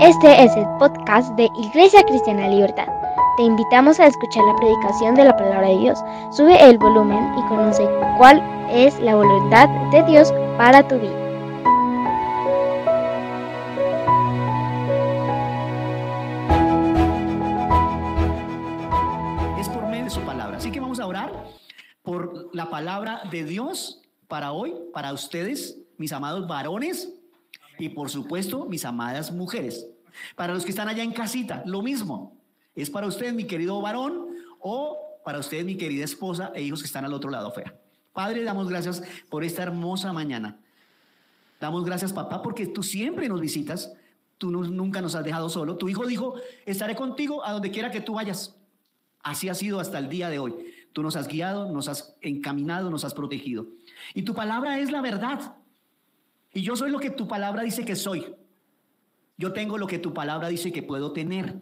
[0.00, 2.88] Este es el podcast de Iglesia Cristiana Libertad.
[3.36, 5.98] Te invitamos a escuchar la predicación de la palabra de Dios.
[6.30, 8.40] Sube el volumen y conoce cuál
[8.70, 11.12] es la voluntad de Dios para tu vida.
[19.60, 20.56] es por medio de su palabra.
[20.56, 21.30] Así que vamos a orar
[22.00, 27.19] por la palabra de Dios para hoy, para ustedes, mis amados varones
[27.80, 29.86] y por supuesto mis amadas mujeres.
[30.36, 32.36] Para los que están allá en casita, lo mismo.
[32.74, 34.28] Es para usted, mi querido varón,
[34.60, 37.74] o para usted, mi querida esposa e hijos que están al otro lado, fea.
[38.12, 40.58] Padre, damos gracias por esta hermosa mañana.
[41.60, 43.92] Damos gracias, papá, porque tú siempre nos visitas.
[44.38, 45.76] Tú no- nunca nos has dejado solo.
[45.76, 46.34] Tu hijo dijo,
[46.64, 48.56] estaré contigo a donde quiera que tú vayas.
[49.22, 50.54] Así ha sido hasta el día de hoy.
[50.94, 53.66] Tú nos has guiado, nos has encaminado, nos has protegido.
[54.14, 55.54] Y tu palabra es la verdad.
[56.52, 58.34] Y yo soy lo que tu palabra dice que soy.
[59.36, 61.60] Yo tengo lo que tu palabra dice que puedo tener.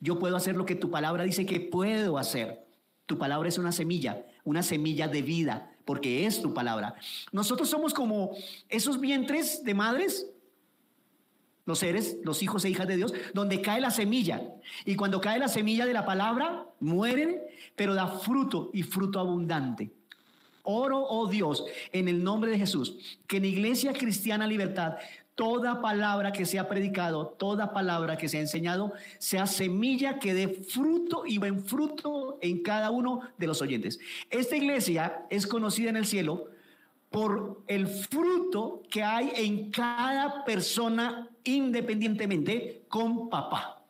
[0.00, 2.66] Yo puedo hacer lo que tu palabra dice que puedo hacer.
[3.06, 6.94] Tu palabra es una semilla, una semilla de vida, porque es tu palabra.
[7.32, 8.30] Nosotros somos como
[8.68, 10.34] esos vientres de madres
[11.66, 14.42] los seres, los hijos e hijas de Dios, donde cae la semilla.
[14.84, 17.40] Y cuando cae la semilla de la palabra, mueren,
[17.74, 19.92] pero da fruto y fruto abundante.
[20.64, 24.96] Oro, oh Dios, en el nombre de Jesús, que en Iglesia Cristiana Libertad,
[25.34, 31.24] toda palabra que sea predicado, toda palabra que sea enseñado, sea semilla que dé fruto
[31.26, 33.98] y buen fruto en cada uno de los oyentes.
[34.30, 36.48] Esta iglesia es conocida en el cielo
[37.10, 43.83] por el fruto que hay en cada persona independientemente con papá.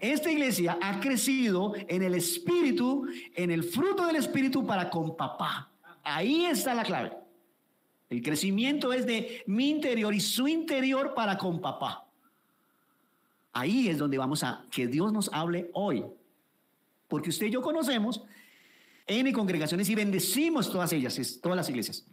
[0.00, 5.70] Esta iglesia ha crecido en el espíritu, en el fruto del espíritu para con papá.
[6.02, 7.12] Ahí está la clave.
[8.10, 12.06] El crecimiento es de mi interior y su interior para con papá.
[13.52, 16.04] Ahí es donde vamos a que Dios nos hable hoy.
[17.08, 18.22] Porque usted y yo conocemos
[19.06, 22.06] N congregaciones y bendecimos todas ellas, todas las iglesias.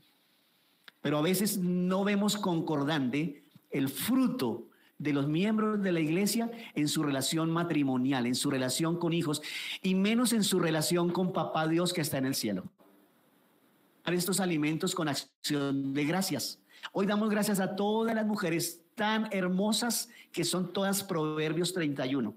[1.01, 4.68] Pero a veces no vemos concordante el fruto
[4.99, 9.41] de los miembros de la iglesia en su relación matrimonial, en su relación con hijos
[9.81, 12.65] y menos en su relación con papá Dios que está en el cielo.
[14.05, 16.59] Estos alimentos con acción de gracias.
[16.91, 22.35] Hoy damos gracias a todas las mujeres tan hermosas que son todas Proverbios 31.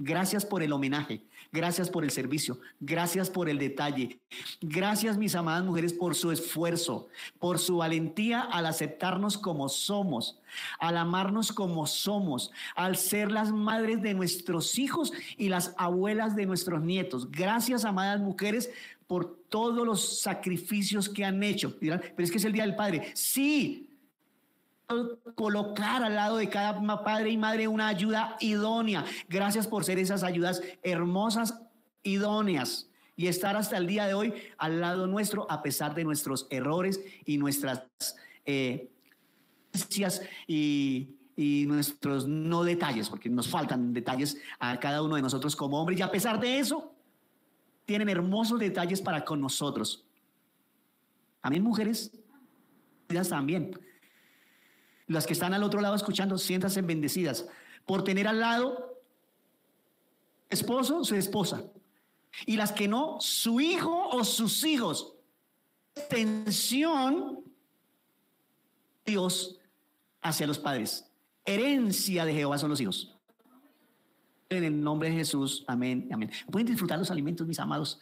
[0.00, 4.20] Gracias por el homenaje, gracias por el servicio, gracias por el detalle.
[4.60, 7.08] Gracias, mis amadas mujeres, por su esfuerzo,
[7.40, 10.38] por su valentía al aceptarnos como somos,
[10.78, 16.46] al amarnos como somos, al ser las madres de nuestros hijos y las abuelas de
[16.46, 17.28] nuestros nietos.
[17.32, 18.70] Gracias, amadas mujeres,
[19.08, 21.76] por todos los sacrificios que han hecho.
[21.80, 23.10] Pero es que es el Día del Padre.
[23.14, 23.87] Sí,
[25.34, 29.04] colocar al lado de cada padre y madre una ayuda idónea.
[29.28, 31.60] Gracias por ser esas ayudas hermosas,
[32.02, 36.46] idóneas y estar hasta el día de hoy al lado nuestro a pesar de nuestros
[36.50, 37.84] errores y nuestras
[38.46, 38.90] eh,
[40.46, 45.80] y, y nuestros no detalles, porque nos faltan detalles a cada uno de nosotros como
[45.80, 46.94] hombres y a pesar de eso
[47.84, 50.04] tienen hermosos detalles para con nosotros.
[51.42, 52.12] Amén, mujeres.
[53.28, 53.72] También.
[55.08, 57.46] Las que están al otro lado escuchando, siéntanse bendecidas
[57.86, 59.02] por tener al lado
[60.50, 61.64] esposo, su esposa.
[62.46, 65.14] Y las que no, su hijo o sus hijos.
[65.96, 67.42] Extensión
[69.04, 69.58] de Dios
[70.20, 71.10] hacia los padres.
[71.44, 73.14] Herencia de Jehová son los hijos.
[74.50, 76.30] En el nombre de Jesús, amén, amén.
[76.50, 78.00] Pueden disfrutar los alimentos, mis amados,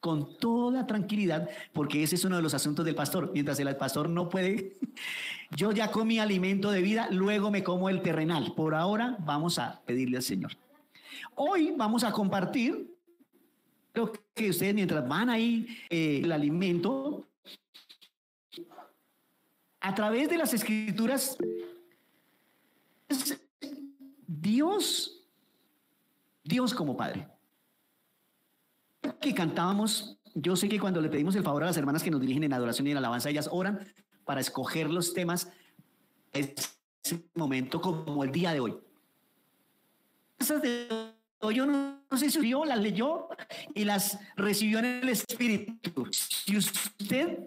[0.00, 3.30] con toda tranquilidad, porque ese es uno de los asuntos del pastor.
[3.32, 4.78] Mientras el pastor no puede,
[5.56, 8.54] yo ya comí alimento de vida, luego me como el terrenal.
[8.56, 10.52] Por ahora vamos a pedirle al Señor.
[11.34, 12.96] Hoy vamos a compartir
[13.92, 17.26] lo que ustedes mientras van ahí eh, el alimento,
[19.80, 21.36] a través de las escrituras,
[23.08, 23.40] es
[24.26, 25.26] Dios,
[26.44, 27.26] Dios como Padre
[29.20, 32.20] que cantábamos, yo sé que cuando le pedimos el favor a las hermanas que nos
[32.20, 33.86] dirigen en adoración y en alabanza, ellas oran
[34.24, 35.50] para escoger los temas
[36.32, 36.54] en
[37.02, 38.76] ese momento como el día de hoy.
[41.52, 43.28] Yo no, no sé si vio, las leyó
[43.74, 46.06] y las recibió en el Espíritu.
[46.10, 47.44] Si usted,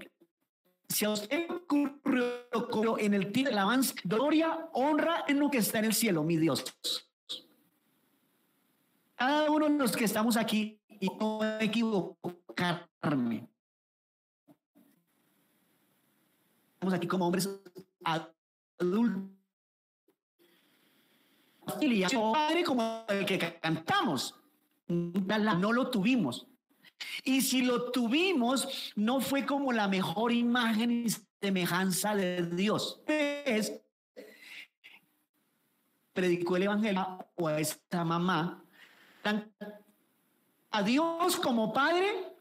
[0.89, 5.79] si a usted ocurrió en el tiempo de alabanza, gloria, honra en lo que está
[5.79, 6.63] en el cielo, mi Dios.
[9.15, 13.47] Cada uno de los que estamos aquí y no equivocarme.
[16.73, 17.49] Estamos aquí como hombres
[18.03, 19.33] adultos
[22.33, 24.35] padre como el que cantamos.
[24.87, 26.47] No lo tuvimos.
[27.23, 31.07] Y si lo tuvimos, no fue como la mejor imagen y
[31.41, 33.01] semejanza de Dios.
[36.13, 38.63] Predicó el evangelio o a esta mamá.
[40.73, 42.33] A Dios como padre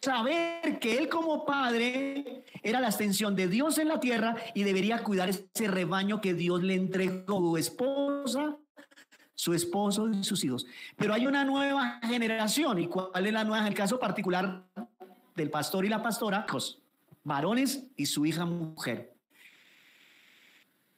[0.00, 5.02] saber que él como padre era la extensión de Dios en la tierra y debería
[5.02, 8.56] cuidar ese rebaño que Dios le entregó su esposa,
[9.34, 10.64] su esposo y sus hijos.
[10.94, 12.78] Pero hay una nueva generación.
[12.78, 13.62] ¿Y cuál es la nueva?
[13.62, 14.62] En el caso particular
[15.34, 16.46] del pastor y la pastora,
[17.24, 19.12] varones y su hija mujer.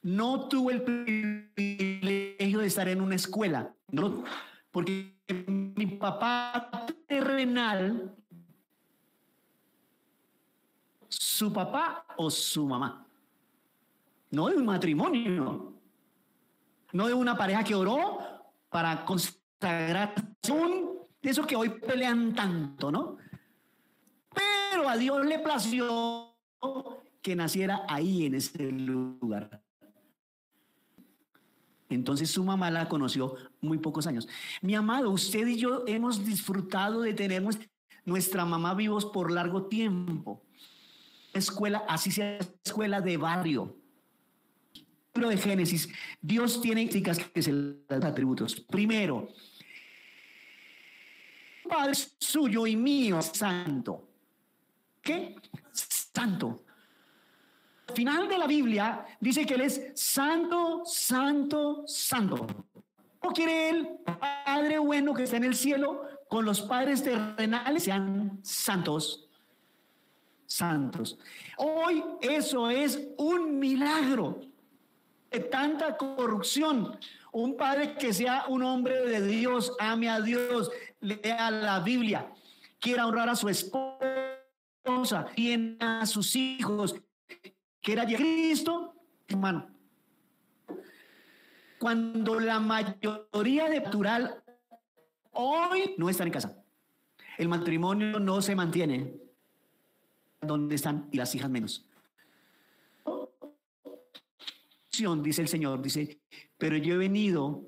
[0.03, 4.23] No tuve el privilegio de estar en una escuela, no,
[4.69, 6.69] porque mi papá
[7.07, 8.15] terrenal
[11.09, 13.05] su papá o su mamá.
[14.31, 15.73] No de un matrimonio.
[16.91, 18.19] No de una pareja que oró
[18.69, 20.13] para consagrar
[20.51, 23.17] un de esos que hoy pelean tanto, ¿no?
[24.33, 26.35] Pero a Dios le plació
[27.21, 29.61] que naciera ahí en ese lugar.
[31.89, 34.27] Entonces su mamá la conoció muy pocos años.
[34.61, 37.43] Mi amado, usted y yo hemos disfrutado de tener
[38.05, 40.43] nuestra mamá vivos por largo tiempo
[41.33, 43.75] escuela, así sea escuela de barrio.
[45.15, 45.89] Libro de Génesis,
[46.21, 48.61] Dios tiene que se los atributos.
[48.61, 49.29] Primero,
[52.19, 54.09] suyo y mío, santo.
[55.01, 55.35] ¿Qué?
[55.71, 56.63] Santo.
[57.89, 62.45] Al final de la Biblia dice que Él es santo, santo, santo.
[63.19, 63.89] ¿Cómo quiere Él,
[64.45, 69.25] Padre bueno que está en el cielo, con los padres terrenales sean santos?
[70.45, 71.17] santos.
[71.57, 74.41] Hoy eso es un milagro
[75.29, 76.97] de tanta corrupción.
[77.31, 82.31] Un padre que sea un hombre de Dios, ame a Dios, lea la Biblia,
[82.79, 86.95] quiera honrar a su esposa, tiene a sus hijos,
[87.81, 88.95] quiera llegar a Cristo,
[89.27, 89.67] hermano.
[91.79, 94.43] Cuando la mayoría de natural
[95.31, 96.63] hoy no están en casa,
[97.37, 99.13] el matrimonio no se mantiene,
[100.41, 101.09] ¿Dónde están?
[101.11, 101.85] Y las hijas menos.
[105.21, 106.19] Dice el Señor, dice,
[106.57, 107.65] pero yo he venido.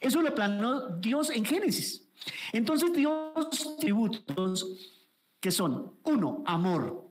[0.00, 2.06] Eso lo planeó Dios en Génesis.
[2.52, 4.96] Entonces Dios tributos
[5.40, 7.09] que son, uno, amor.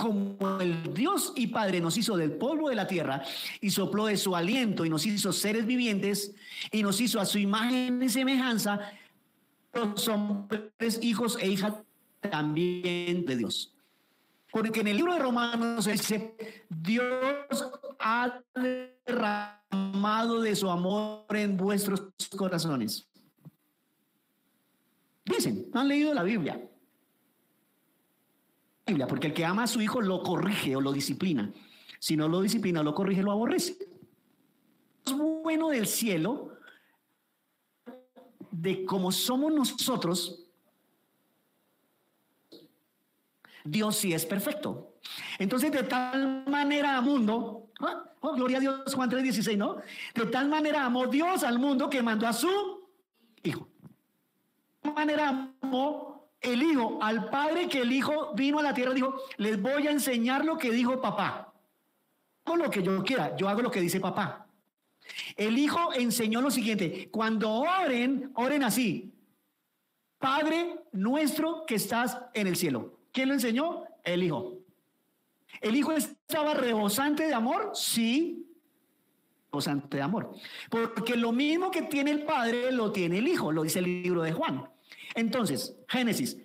[0.00, 3.22] Como el Dios y Padre nos hizo del polvo de la tierra
[3.60, 6.34] y sopló de su aliento y nos hizo seres vivientes
[6.72, 8.80] y nos hizo a su imagen y semejanza,
[9.74, 11.74] los hombres, hijos e hijas
[12.20, 13.74] también de Dios.
[14.50, 22.08] Porque en el libro de Romanos dice, Dios ha derramado de su amor en vuestros
[22.34, 23.06] corazones.
[25.26, 26.69] Dicen, han leído la Biblia.
[29.06, 31.52] Porque el que ama a su hijo lo corrige o lo disciplina.
[31.98, 33.76] Si no lo disciplina lo corrige, lo aborrece.
[35.04, 36.50] Es bueno del cielo
[38.50, 40.44] de cómo somos nosotros,
[43.64, 44.94] Dios sí es perfecto.
[45.38, 48.04] Entonces, de tal manera mundo, ¿ah?
[48.20, 49.76] oh, gloria a Dios, Juan 3:16, ¿no?
[50.14, 52.48] De tal manera amó Dios al mundo que mandó a su
[53.42, 53.68] Hijo.
[54.82, 55.54] De tal manera
[56.40, 59.90] el Hijo al Padre que el Hijo vino a la tierra dijo, les voy a
[59.90, 61.52] enseñar lo que dijo papá.
[62.44, 64.46] Hago lo que yo quiera, yo hago lo que dice papá.
[65.36, 69.12] El Hijo enseñó lo siguiente, cuando oren, oren así.
[70.18, 72.98] Padre nuestro que estás en el cielo.
[73.12, 73.84] ¿Quién lo enseñó?
[74.04, 74.58] El Hijo.
[75.60, 77.72] ¿El Hijo estaba rebosante de amor?
[77.74, 78.46] Sí,
[79.50, 80.34] rebosante de amor.
[80.70, 84.22] Porque lo mismo que tiene el Padre lo tiene el Hijo, lo dice el libro
[84.22, 84.68] de Juan.
[85.14, 86.36] Entonces, Génesis,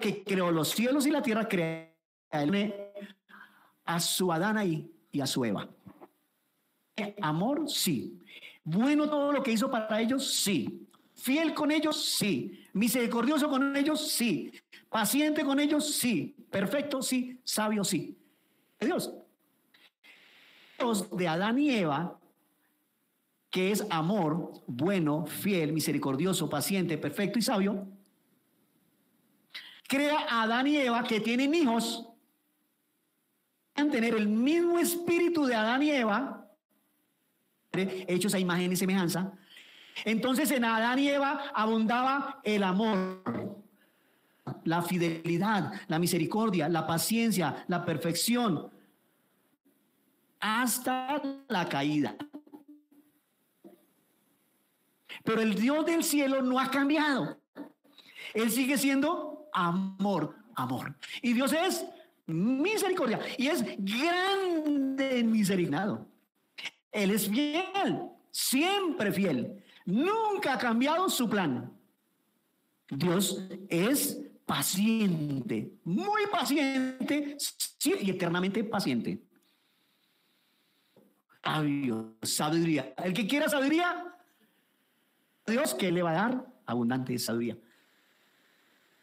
[0.00, 1.94] que creó los cielos y la tierra, crea
[3.84, 5.68] a su Adán ahí y a su Eva.
[7.20, 8.18] Amor, sí.
[8.62, 10.88] Bueno todo lo que hizo para ellos, sí.
[11.14, 12.64] Fiel con ellos, sí.
[12.72, 14.52] Misericordioso con ellos, sí.
[14.88, 16.34] Paciente con ellos, sí.
[16.50, 17.40] Perfecto, sí.
[17.44, 18.16] Sabio, sí.
[18.80, 19.12] Dios.
[20.78, 22.18] Dios de Adán y Eva,
[23.54, 27.86] que es amor, bueno, fiel, misericordioso, paciente, perfecto y sabio,
[29.86, 32.04] crea a Adán y Eva que tienen hijos,
[33.74, 36.50] tener el mismo espíritu de Adán y Eva,
[37.70, 39.30] hechos a imagen y semejanza.
[40.04, 43.22] Entonces en Adán y Eva abundaba el amor,
[44.64, 48.68] la fidelidad, la misericordia, la paciencia, la perfección.
[50.40, 52.16] hasta la caída.
[55.24, 57.40] Pero el Dios del cielo no ha cambiado.
[58.34, 60.94] Él sigue siendo amor, amor.
[61.22, 61.84] Y Dios es
[62.26, 66.06] misericordia y es grande en misericordia.
[66.92, 69.62] Él es fiel, siempre fiel.
[69.86, 71.72] Nunca ha cambiado su plan.
[72.88, 77.36] Dios es paciente, muy paciente
[77.84, 79.22] y eternamente paciente.
[81.42, 82.94] Sabio, sabiduría.
[82.96, 84.13] El que quiera sabiduría,
[85.46, 87.56] Dios que le va a dar abundante sabiduría.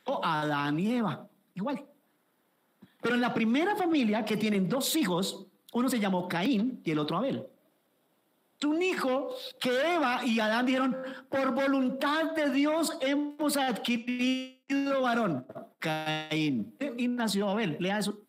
[0.05, 1.85] O a Adán y Eva, igual.
[3.01, 6.99] Pero en la primera familia que tienen dos hijos, uno se llamó Caín y el
[6.99, 7.45] otro Abel.
[8.63, 9.29] Un hijo
[9.59, 10.95] que Eva y Adán dijeron,
[11.29, 15.45] por voluntad de Dios hemos adquirido varón,
[15.79, 16.75] Caín.
[16.97, 17.77] Y nació Abel.
[17.79, 18.19] Lea eso.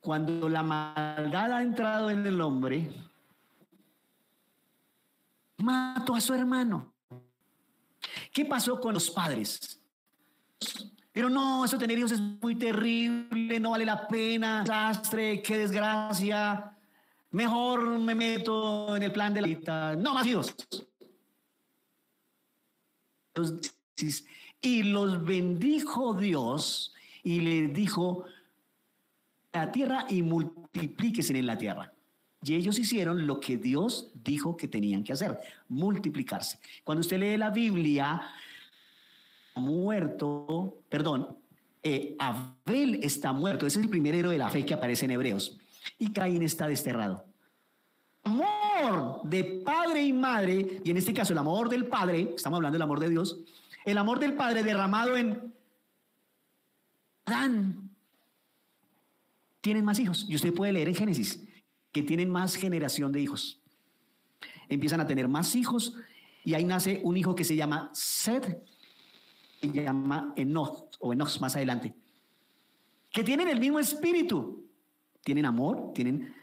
[0.00, 2.90] Cuando la maldad ha entrado en el hombre,
[5.62, 6.92] mató a su hermano.
[8.32, 9.80] ¿Qué pasó con los padres?
[11.12, 16.76] Pero no, eso tener hijos es muy terrible, no vale la pena, desastre, qué desgracia.
[17.30, 19.96] Mejor me meto en el plan de la vida.
[19.96, 20.54] No más hijos.
[24.60, 28.24] Y los bendijo Dios y les dijo
[29.52, 31.91] la tierra y multiplíquese en la tierra.
[32.44, 36.58] Y ellos hicieron lo que Dios dijo que tenían que hacer, multiplicarse.
[36.82, 38.20] Cuando usted lee la Biblia,
[39.54, 41.36] muerto, perdón,
[41.84, 45.12] eh, Abel está muerto, ese es el primer héroe de la fe que aparece en
[45.12, 45.56] Hebreos,
[45.98, 47.24] y Caín está desterrado.
[48.24, 52.74] Amor de padre y madre, y en este caso el amor del padre, estamos hablando
[52.74, 53.38] del amor de Dios,
[53.84, 55.52] el amor del padre derramado en
[57.24, 57.90] Adán.
[59.60, 61.40] Tienen más hijos, y usted puede leer en Génesis
[61.92, 63.60] que tienen más generación de hijos.
[64.68, 65.94] Empiezan a tener más hijos
[66.44, 68.58] y ahí nace un hijo que se llama Sed,
[69.60, 71.94] se llama Enoch o Enoch más adelante,
[73.10, 74.66] que tienen el mismo espíritu,
[75.22, 76.34] tienen amor, tienen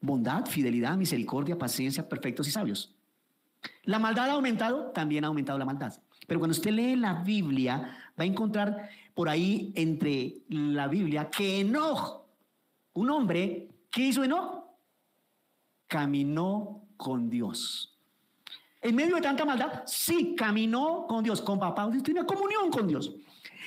[0.00, 2.94] bondad, fidelidad, misericordia, paciencia, perfectos y sabios.
[3.84, 5.94] La maldad ha aumentado, también ha aumentado la maldad.
[6.26, 11.60] Pero cuando usted lee la Biblia, va a encontrar por ahí entre la Biblia que
[11.60, 12.22] Enoch,
[12.94, 14.63] un hombre, ¿qué hizo Enoch?
[15.86, 17.94] Caminó con Dios.
[18.80, 23.12] En medio de tanta maldad, sí caminó con Dios, con papá, tenía comunión con Dios.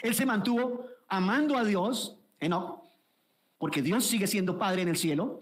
[0.04, 2.84] Él se mantuvo amando a Dios, Enoch,
[3.58, 5.42] porque Dios sigue siendo Padre en el cielo.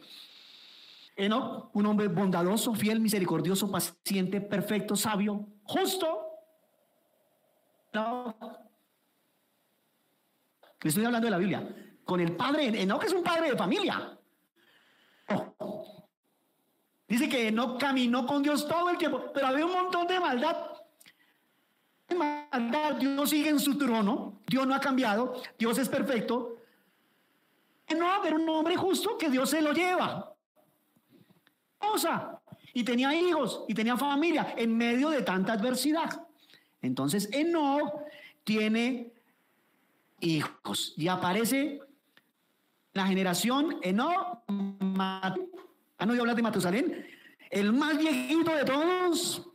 [1.17, 6.21] Enoch, un hombre bondadoso, fiel, misericordioso, paciente, perfecto, sabio, justo.
[7.93, 8.35] No.
[10.81, 11.75] Le estoy hablando de la Biblia.
[12.03, 14.17] Con el padre, Enoch es un padre de familia.
[17.07, 20.55] Dice que no caminó con Dios todo el tiempo, pero había un montón de maldad.
[22.99, 26.57] Dios sigue en su trono, Dios no ha cambiado, Dios es perfecto.
[27.95, 30.33] No haber un hombre justo que Dios se lo lleva.
[31.77, 32.41] Cosa.
[32.73, 36.27] Y tenía hijos y tenía familia en medio de tanta adversidad.
[36.81, 37.93] Entonces Enoch
[38.43, 39.13] tiene
[40.19, 41.79] hijos y aparece
[42.93, 44.39] la generación Enoch
[45.97, 47.07] ¿Han oído hablar de Matusalén?
[47.49, 49.47] El más viejito de todos,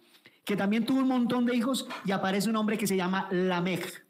[0.45, 4.05] que también tuvo un montón de hijos, y aparece un hombre que se llama Lamech.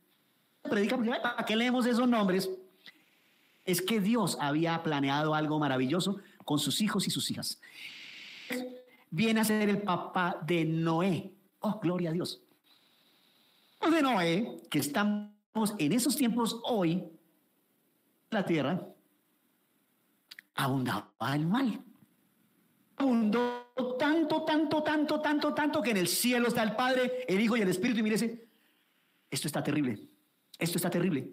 [0.62, 2.48] Predica, ¿para qué leemos esos nombres?
[3.64, 7.60] Es que Dios había planeado algo maravilloso con sus hijos y sus hijas.
[9.10, 11.32] Viene a ser el papá de Noé.
[11.60, 12.40] Oh, gloria a Dios.
[13.90, 15.30] De Noé, que estamos
[15.78, 17.02] en esos tiempos hoy,
[18.30, 18.86] la tierra,
[20.54, 21.82] abundaba el mal
[23.98, 27.62] tanto, tanto, tanto, tanto, tanto que en el cielo está el Padre, el Hijo y
[27.62, 28.00] el Espíritu.
[28.00, 28.46] Y mírese,
[29.30, 30.00] esto está terrible.
[30.58, 31.32] Esto está terrible.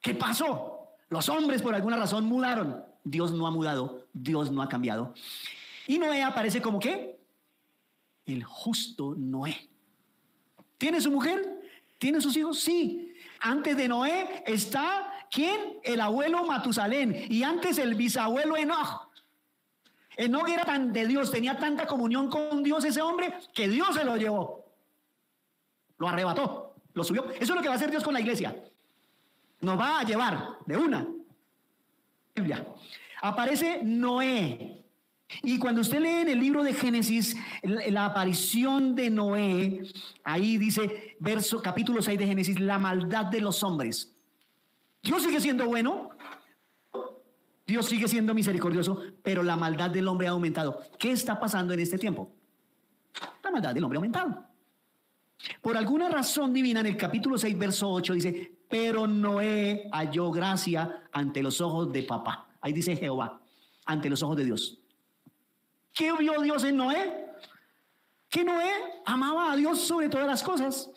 [0.00, 0.96] ¿Qué pasó?
[1.08, 2.84] Los hombres por alguna razón mudaron.
[3.04, 5.14] Dios no ha mudado, Dios no ha cambiado.
[5.86, 7.18] Y Noé aparece como qué?
[8.24, 9.68] El justo Noé.
[10.78, 11.60] ¿Tiene su mujer?
[11.98, 12.60] ¿Tiene sus hijos?
[12.60, 13.14] Sí.
[13.40, 15.78] Antes de Noé está ¿quién?
[15.82, 17.26] El abuelo Matusalén.
[17.28, 19.05] Y antes el bisabuelo Enoch.
[20.16, 24.04] Enoch era tan de Dios, tenía tanta comunión con Dios ese hombre, que Dios se
[24.04, 24.64] lo llevó.
[25.98, 27.30] Lo arrebató, lo subió.
[27.32, 28.56] Eso es lo que va a hacer Dios con la iglesia.
[29.60, 31.06] Nos va a llevar de una.
[32.34, 32.66] Biblia.
[33.22, 34.84] Aparece Noé.
[35.42, 39.82] Y cuando usted lee en el libro de Génesis la aparición de Noé,
[40.22, 44.14] ahí dice, verso capítulo 6 de Génesis, la maldad de los hombres.
[45.02, 46.10] Dios sigue siendo bueno,
[47.66, 50.80] Dios sigue siendo misericordioso, pero la maldad del hombre ha aumentado.
[50.98, 52.30] ¿Qué está pasando en este tiempo?
[53.42, 54.44] La maldad del hombre ha aumentado.
[55.60, 61.08] Por alguna razón divina, en el capítulo 6, verso 8 dice, pero Noé halló gracia
[61.12, 62.48] ante los ojos de papá.
[62.60, 63.40] Ahí dice Jehová,
[63.84, 64.78] ante los ojos de Dios.
[65.92, 67.26] ¿Qué vio Dios en Noé?
[68.28, 68.70] Que Noé
[69.04, 70.90] amaba a Dios sobre todas las cosas,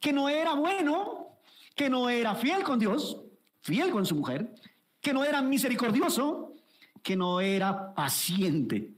[0.00, 1.38] que Noé era bueno,
[1.74, 3.20] que no era fiel con Dios,
[3.62, 4.54] fiel con su mujer,
[5.04, 6.54] que no era misericordioso,
[7.02, 8.94] que no era paciente,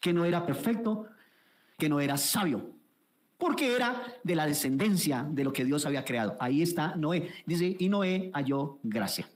[0.00, 1.06] que no era perfecto,
[1.78, 2.72] que no era sabio,
[3.38, 6.36] porque era de la descendencia de lo que Dios había creado.
[6.40, 7.32] Ahí está Noé.
[7.46, 9.28] Dice, y Noé halló gracia.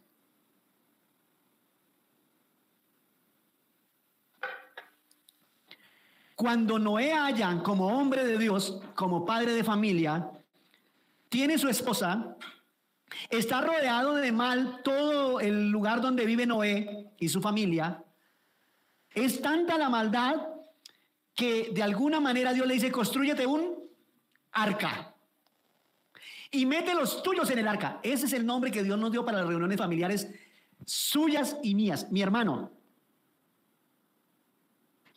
[6.35, 10.29] Cuando Noé halla como hombre de Dios, como padre de familia,
[11.29, 12.37] tiene su esposa,
[13.31, 18.03] está rodeado de mal todo el lugar donde vive Noé y su familia.
[19.11, 20.37] Es tanta la maldad
[21.35, 23.89] que de alguna manera Dios le dice, construyete un
[24.53, 25.15] arca.
[26.51, 28.01] Y mete los tuyos en el arca.
[28.03, 30.29] Ese es el nombre que Dios nos dio para las reuniones familiares
[30.87, 32.11] suyas y mías.
[32.11, 32.73] Mi hermano,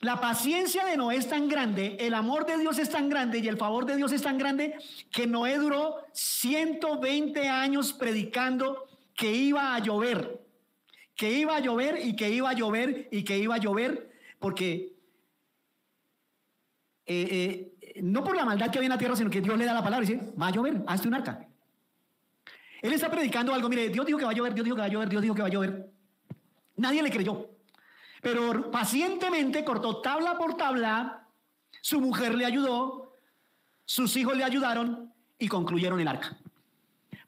[0.02, 3.48] la paciencia de Noé es tan grande, el amor de Dios es tan grande y
[3.48, 4.76] el favor de Dios es tan grande
[5.12, 10.42] que Noé duró 120 años predicando que iba a llover,
[11.16, 14.96] que iba a llover y que iba a llover y que iba a llover, porque
[17.06, 19.66] eh, eh, no por la maldad que había en la tierra, sino que Dios le
[19.66, 21.48] da la palabra y dice, va a llover, hazte un arca.
[22.82, 24.88] Él está predicando algo, mire, Dios dijo que va a llover, Dios dijo que va
[24.88, 25.92] a llover, Dios dijo que va a llover.
[26.78, 27.52] Nadie le creyó.
[28.22, 31.28] Pero pacientemente cortó tabla por tabla,
[31.82, 33.18] su mujer le ayudó,
[33.86, 36.38] sus hijos le ayudaron y concluyeron el arca.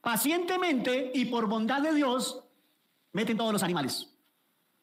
[0.02, 2.44] Pacientemente y por bondad de Dios,
[3.14, 4.10] meten todos los animales.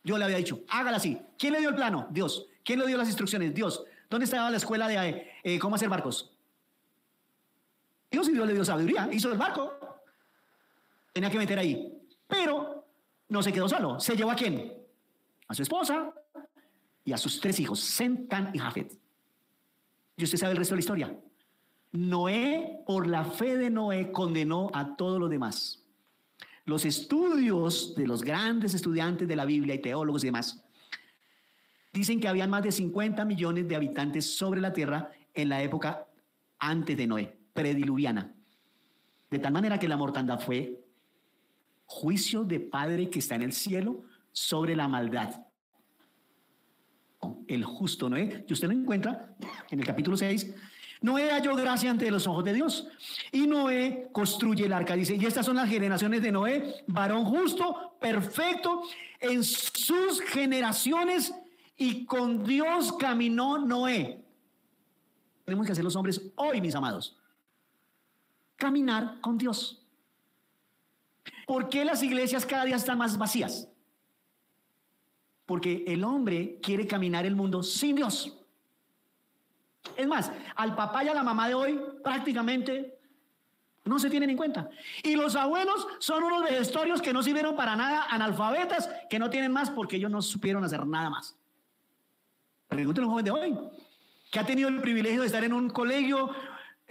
[0.03, 1.21] Yo le había dicho, hágala así.
[1.39, 2.09] ¿Quién le dio el plano?
[2.11, 2.47] Dios.
[2.65, 3.55] ¿Quién le dio las instrucciones?
[3.55, 3.85] Dios.
[4.09, 6.33] ¿Dónde estaba la escuela de eh, cómo hacer barcos?
[8.11, 9.73] Dios y Dios le dio sabiduría, hizo el barco.
[11.13, 11.97] Tenía que meter ahí.
[12.27, 12.85] Pero
[13.29, 14.01] no se quedó solo.
[14.01, 14.80] ¿Se llevó a quién?
[15.51, 16.15] A su esposa
[17.05, 18.97] y a sus tres hijos, Sem, Can y Jafet.
[20.17, 21.21] Y usted sabe el resto de la historia.
[21.91, 25.85] Noé, por la fe de Noé, condenó a todos los demás.
[26.67, 30.63] Los estudios de los grandes estudiantes de la Biblia y teólogos y demás
[31.93, 36.07] dicen que habían más de 50 millones de habitantes sobre la tierra en la época
[36.61, 38.33] antes de Noé, prediluviana.
[39.29, 40.81] De tal manera que la mortandad fue
[41.87, 45.41] juicio de Padre que está en el cielo sobre la maldad.
[47.47, 49.35] El justo Noé, y usted lo encuentra
[49.71, 50.55] en el capítulo 6,
[51.03, 52.87] Noé halló gracia ante los ojos de Dios.
[53.33, 54.95] Y Noé construye el arca.
[54.95, 58.83] Dice, y estas son las generaciones de Noé, varón justo, perfecto,
[59.19, 61.35] en sus generaciones,
[61.77, 64.23] y con Dios caminó Noé.
[65.45, 67.17] Tenemos que hacer los hombres hoy, mis amados.
[68.57, 69.83] Caminar con Dios.
[71.47, 73.70] ¿Por qué las iglesias cada día están más vacías?
[75.51, 78.39] Porque el hombre quiere caminar el mundo sin Dios.
[79.97, 82.97] Es más, al papá y a la mamá de hoy prácticamente
[83.85, 84.71] no se tienen en cuenta.
[85.03, 89.51] Y los abuelos son unos vejestorios que no sirvieron para nada, analfabetas, que no tienen
[89.51, 91.37] más porque ellos no supieron hacer nada más.
[92.69, 93.59] Pregúntenle a un joven de hoy,
[94.31, 96.31] que ha tenido el privilegio de estar en un colegio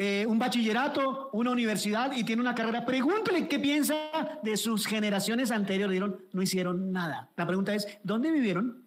[0.02, 5.52] eh, un bachillerato, una universidad y tiene una carrera, pregúntele qué piensa de sus generaciones
[5.52, 6.02] anteriores.
[6.32, 7.30] no hicieron nada.
[7.36, 8.86] La pregunta es, ¿dónde vivieron?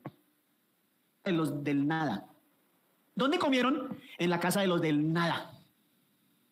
[1.22, 2.24] En los del nada.
[3.14, 3.98] ¿Dónde comieron?
[4.16, 5.60] En la casa de los del nada.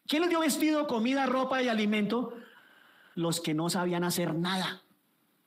[0.06, 2.34] ¿Quién les dio vestido, comida, ropa y alimento?
[3.14, 4.82] Los que no sabían hacer nada.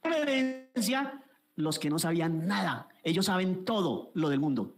[0.02, 1.21] Herencia,
[1.56, 2.88] los que no sabían nada.
[3.04, 4.73] Ellos saben todo lo del mundo.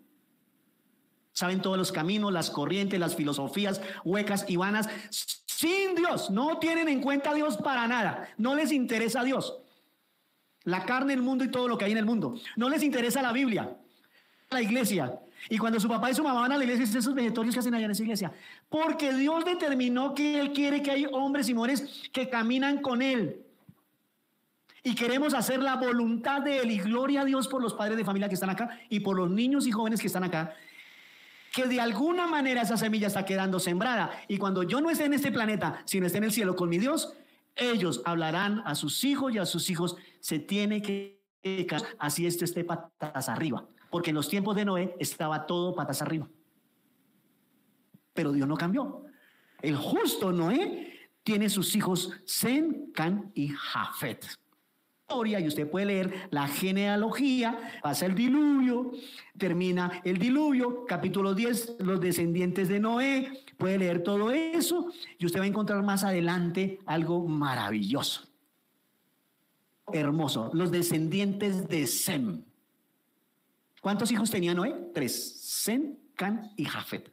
[1.35, 4.87] Saben todos los caminos, las corrientes, las filosofías huecas y vanas.
[5.09, 8.29] Sin Dios, no tienen en cuenta a Dios para nada.
[8.37, 9.57] No les interesa a Dios.
[10.63, 12.39] La carne, el mundo y todo lo que hay en el mundo.
[12.55, 13.75] No les interesa la Biblia,
[14.49, 15.19] la iglesia.
[15.49, 17.59] Y cuando su papá y su mamá van a la iglesia, dicen esos vegetarios que
[17.59, 18.31] hacen allá en esa iglesia.
[18.69, 23.41] Porque Dios determinó que Él quiere que hay hombres y mujeres que caminan con Él.
[24.83, 26.71] Y queremos hacer la voluntad de Él.
[26.71, 29.29] Y gloria a Dios por los padres de familia que están acá y por los
[29.29, 30.55] niños y jóvenes que están acá
[31.55, 34.11] que de alguna manera esa semilla está quedando sembrada.
[34.27, 36.77] Y cuando yo no esté en este planeta, sino esté en el cielo con mi
[36.77, 37.13] Dios,
[37.55, 41.21] ellos hablarán a sus hijos y a sus hijos, se tiene que
[41.97, 43.65] así esto esté patas arriba.
[43.89, 46.27] Porque en los tiempos de Noé estaba todo patas arriba.
[48.13, 49.05] Pero Dios no cambió.
[49.61, 54.27] El justo Noé tiene sus hijos Sem, Can y Jafet.
[55.07, 58.91] Y usted puede leer la genealogía, pasa el diluvio,
[59.37, 65.39] termina el diluvio, capítulo 10, los descendientes de Noé, puede leer todo eso y usted
[65.39, 68.27] va a encontrar más adelante algo maravilloso,
[69.93, 72.43] hermoso, los descendientes de Sem.
[73.81, 74.75] ¿Cuántos hijos tenía Noé?
[74.93, 77.11] Tres, Sem, Can y Jafet.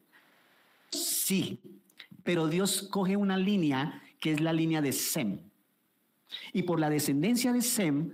[0.90, 1.60] Sí,
[2.24, 5.51] pero Dios coge una línea que es la línea de Sem.
[6.52, 8.12] Y por la descendencia de Sem,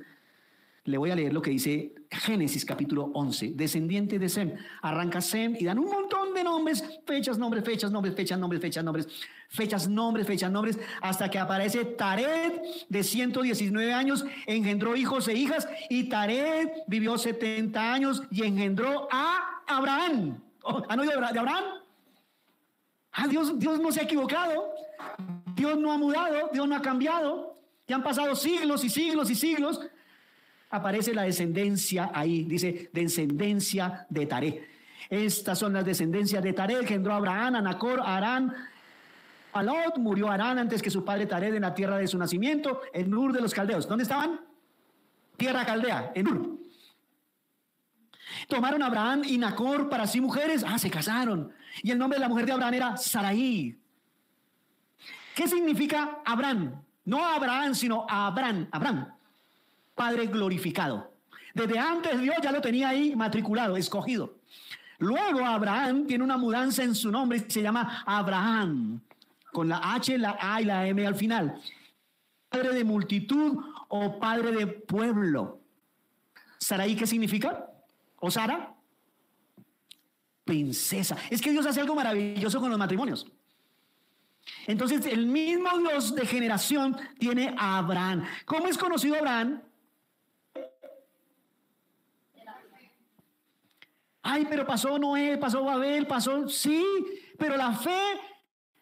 [0.88, 4.54] le voy a leer lo que dice Génesis capítulo 11, descendiente de Sem.
[4.80, 8.84] Arranca Sem y dan un montón de nombres, fechas, nombres, fechas, nombres, fechas, nombres, fechas,
[8.84, 9.06] nombres,
[9.48, 12.52] fechas, nombres, fechas, nombres, hasta que aparece Tared
[12.88, 19.62] de 119 años, engendró hijos e hijas y Tared vivió 70 años y engendró a
[19.66, 20.40] Abraham.
[20.62, 21.64] Oh, ¿Han oído de Abraham?
[23.12, 24.70] Ah, Dios, Dios no se ha equivocado,
[25.54, 27.47] Dios no ha mudado, Dios no ha cambiado.
[27.88, 29.80] Ya han pasado siglos y siglos y siglos.
[30.70, 34.68] Aparece la descendencia ahí, dice descendencia de Taré.
[35.08, 38.54] Estas son las descendencias de Taré, engendró Abraham, a Nacor, a Arán,
[39.54, 42.82] a Lot, murió Arán antes que su padre Taré en la tierra de su nacimiento,
[42.92, 43.88] en Ur de los caldeos.
[43.88, 44.38] ¿Dónde estaban?
[45.38, 46.58] Tierra caldea, en Ur.
[48.48, 50.62] Tomaron Abraham y Nacor para sí mujeres.
[50.66, 51.50] Ah, se casaron.
[51.82, 53.78] Y el nombre de la mujer de Abraham era Saraí.
[55.34, 56.82] ¿Qué significa Abraham?
[57.08, 59.08] No Abraham, sino Abraham, Abraham,
[59.94, 61.10] Padre glorificado.
[61.54, 64.34] Desde antes Dios ya lo tenía ahí matriculado, escogido.
[64.98, 69.00] Luego Abraham tiene una mudanza en su nombre, se llama Abraham,
[69.50, 71.58] con la H, la A y la M al final.
[72.50, 73.56] Padre de multitud
[73.88, 75.60] o padre de pueblo.
[76.58, 77.70] ¿Saraí qué significa?
[78.16, 78.74] ¿O Sara?
[80.44, 81.16] Princesa.
[81.30, 83.26] Es que Dios hace algo maravilloso con los matrimonios.
[84.66, 88.24] Entonces, el mismo Dios de generación tiene a Abraham.
[88.44, 89.62] ¿Cómo es conocido Abraham?
[94.22, 96.84] Ay, pero pasó Noé, pasó Babel, pasó, sí,
[97.38, 98.20] pero la fe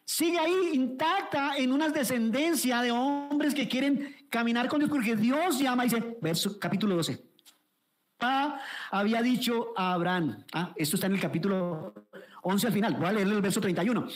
[0.03, 5.59] sigue ahí intacta en una descendencia de hombres que quieren caminar con Dios porque Dios
[5.59, 7.23] llama, dice, verso capítulo 12.
[8.19, 8.59] Ah,
[8.91, 11.93] había dicho a Abraham, ah, esto está en el capítulo
[12.41, 14.07] 11 al final, voy a leer el verso 31.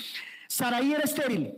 [0.51, 1.53] Saraí era estéril.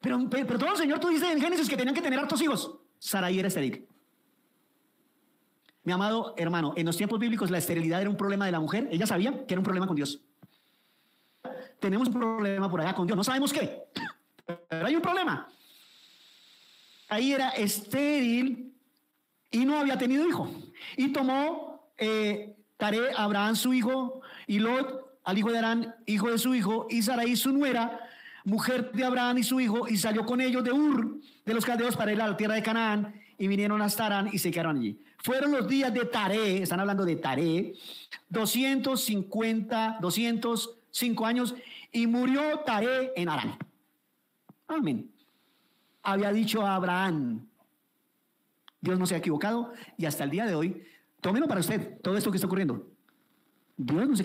[0.00, 2.78] pero, pero todo, Señor, tú dices en Génesis que tenían que tener hartos hijos.
[2.98, 3.86] Saraí era estéril.
[5.82, 8.88] Mi amado hermano, en los tiempos bíblicos la esterilidad era un problema de la mujer.
[8.90, 10.22] Ella sabía que era un problema con Dios.
[11.78, 13.18] Tenemos un problema por allá con Dios.
[13.18, 13.84] No sabemos qué,
[14.68, 15.46] pero hay un problema.
[17.08, 18.74] Ahí era estéril
[19.50, 20.48] y no había tenido hijo.
[20.96, 26.38] Y tomó eh, Tare, Abraham su hijo, y Lot al hijo de Arán, hijo de
[26.38, 28.08] su hijo, y Sarai su nuera,
[28.44, 31.96] mujer de Abraham y su hijo, y salió con ellos de Ur, de los caldeos,
[31.96, 35.02] para ir a la tierra de Canaán, y vinieron hasta Arán y se quedaron allí.
[35.18, 37.74] Fueron los días de Taré, están hablando de Taré,
[38.28, 41.56] 250, 205 años,
[41.90, 43.58] y murió Taré en Arán.
[44.68, 45.10] Amén.
[46.04, 47.48] Había dicho a Abraham,
[48.80, 50.84] Dios no se ha equivocado, y hasta el día de hoy,
[51.20, 52.86] tómelo para usted, todo esto que está ocurriendo.
[53.76, 54.22] Dios no se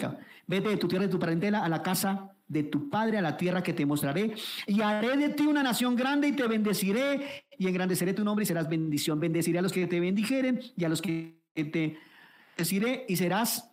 [0.47, 3.37] Vete de tu tierra, de tu parentela, a la casa de tu padre, a la
[3.37, 4.35] tierra que te mostraré,
[4.67, 8.45] y haré de ti una nación grande y te bendeciré y engrandeceré tu nombre y
[8.45, 9.19] serás bendición.
[9.19, 11.97] Bendeciré a los que te bendijeren y a los que te
[12.57, 13.69] bendeciré y serás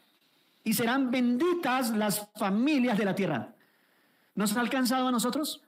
[0.63, 3.55] y serán benditas las familias de la tierra.
[4.35, 5.63] ¿Nos ha alcanzado a nosotros?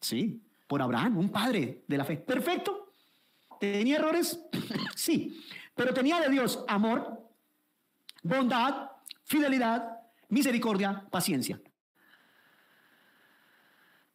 [0.00, 2.18] Sí, por Abraham, un padre de la fe.
[2.18, 2.92] Perfecto.
[3.58, 4.40] ¿Tenía errores?
[4.94, 5.40] sí,
[5.74, 7.20] pero tenía de Dios amor,
[8.22, 8.90] bondad,
[9.28, 11.60] fidelidad, misericordia, paciencia.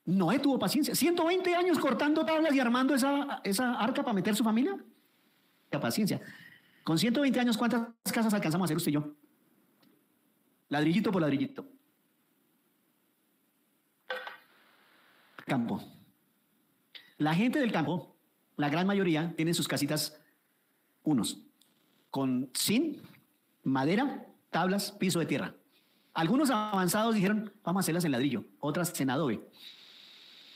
[0.05, 0.95] Noé tuvo paciencia.
[0.95, 4.75] 120 años cortando tablas y armando esa, esa arca para meter su familia.
[5.71, 6.19] La paciencia.
[6.83, 9.13] Con 120 años, ¿cuántas casas alcanzamos a hacer usted y yo?
[10.69, 11.65] Ladrillito por ladrillito.
[15.45, 15.81] Campo.
[17.17, 18.17] La gente del campo,
[18.57, 20.19] la gran mayoría, tienen sus casitas
[21.03, 21.39] unos,
[22.09, 23.01] con sin
[23.63, 25.53] madera, tablas, piso de tierra.
[26.13, 29.45] Algunos avanzados dijeron, vamos a hacerlas en ladrillo, otras en adobe.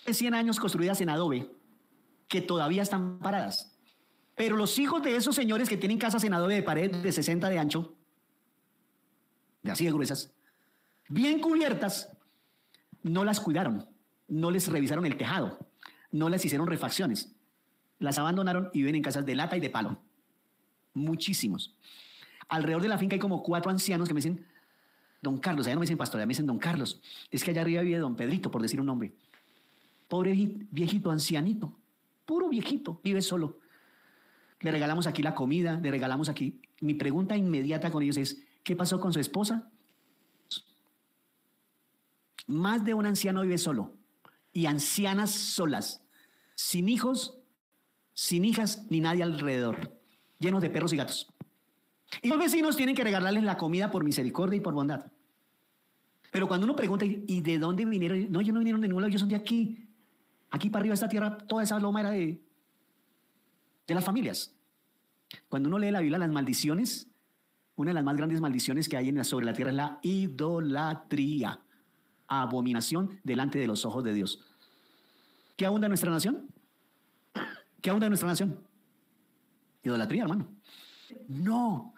[0.05, 1.51] 100 años construidas en adobe,
[2.29, 3.77] que todavía están paradas.
[4.35, 7.49] Pero los hijos de esos señores que tienen casas en adobe de pared de 60
[7.49, 7.95] de ancho,
[9.63, 10.31] de así de gruesas,
[11.09, 12.15] bien cubiertas,
[13.03, 13.89] no las cuidaron,
[14.27, 15.57] no les revisaron el tejado,
[16.11, 17.35] no les hicieron refacciones.
[17.99, 19.99] Las abandonaron y viven en casas de lata y de palo.
[20.93, 21.75] Muchísimos.
[22.49, 24.45] Alrededor de la finca hay como cuatro ancianos que me dicen,
[25.21, 27.01] don Carlos, allá no me dicen pastor, allá me dicen don Carlos.
[27.31, 29.13] Es que allá arriba vive don Pedrito, por decir un nombre.
[30.07, 30.33] Pobre
[30.71, 31.73] viejito ancianito,
[32.25, 33.59] puro viejito, vive solo.
[34.61, 36.61] le regalamos aquí la comida, le regalamos aquí.
[36.79, 39.69] Mi pregunta inmediata con ellos es, ¿qué pasó con su esposa?
[42.47, 43.93] Más de un anciano vive solo
[44.53, 46.01] y ancianas solas,
[46.55, 47.37] sin hijos,
[48.13, 49.99] sin hijas ni nadie alrededor,
[50.39, 51.27] llenos de perros y gatos.
[52.21, 55.11] Y los vecinos tienen que regalarles la comida por misericordia y por bondad.
[56.31, 58.31] Pero cuando uno pregunta, ¿y de dónde vinieron?
[58.31, 59.87] No, ellos no vinieron de ningún lado, ellos son de aquí.
[60.49, 62.41] Aquí para arriba, esta tierra, toda esa loma era de,
[63.87, 64.53] de las familias.
[65.49, 67.07] Cuando uno lee la Biblia, las maldiciones,
[67.75, 71.59] una de las más grandes maldiciones que hay sobre la tierra es la idolatría
[72.27, 74.43] abominación delante de los ojos de Dios.
[75.55, 76.47] ¿Qué abunda en nuestra nación?
[77.81, 78.59] ¿Qué abunda en nuestra nación?
[79.83, 80.47] Idolatría, hermano.
[81.27, 81.93] No.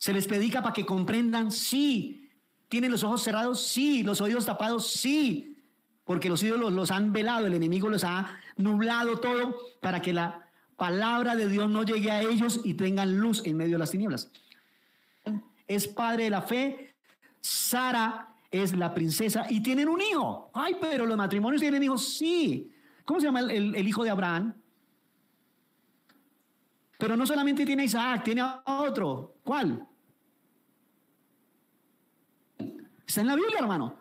[0.00, 2.30] Se les predica para que comprendan, sí.
[2.70, 3.60] ¿Tienen los ojos cerrados?
[3.66, 4.02] Sí.
[4.02, 4.90] ¿Los oídos tapados?
[4.90, 5.58] Sí.
[6.04, 10.48] Porque los ídolos los han velado, el enemigo los ha nublado todo para que la
[10.76, 14.32] palabra de Dios no llegue a ellos y tengan luz en medio de las tinieblas.
[15.66, 16.94] Es padre de la fe.
[17.42, 20.50] Sara es la princesa y tienen un hijo.
[20.54, 22.72] Ay, pero los matrimonios tienen hijos, sí.
[23.04, 24.54] ¿Cómo se llama el, hijo de Abraham?
[26.96, 29.34] Pero no solamente tiene a Isaac, tiene a otro.
[29.44, 29.86] ¿Cuál?
[33.10, 33.96] Está en la Biblia, hermano.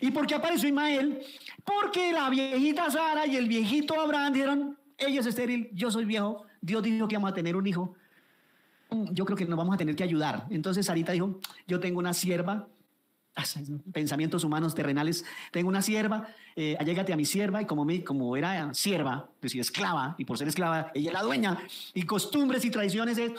[0.00, 1.20] ¿Y por qué apareció Ismael?
[1.62, 6.46] Porque la viejita Sara y el viejito Abraham dijeron, ella es estéril, yo soy viejo,
[6.62, 7.94] Dios dijo que vamos a tener un hijo.
[9.10, 10.46] Yo creo que nos vamos a tener que ayudar.
[10.48, 12.66] Entonces Sarita dijo, yo tengo una sierva
[13.92, 15.22] pensamientos humanos terrenales.
[15.50, 19.42] Tengo una sierva, eh, allégate a mi sierva, y como, me, como era sierva, es
[19.42, 21.58] decir, esclava, y por ser esclava, ella es la dueña,
[21.92, 23.32] y costumbres y tradiciones es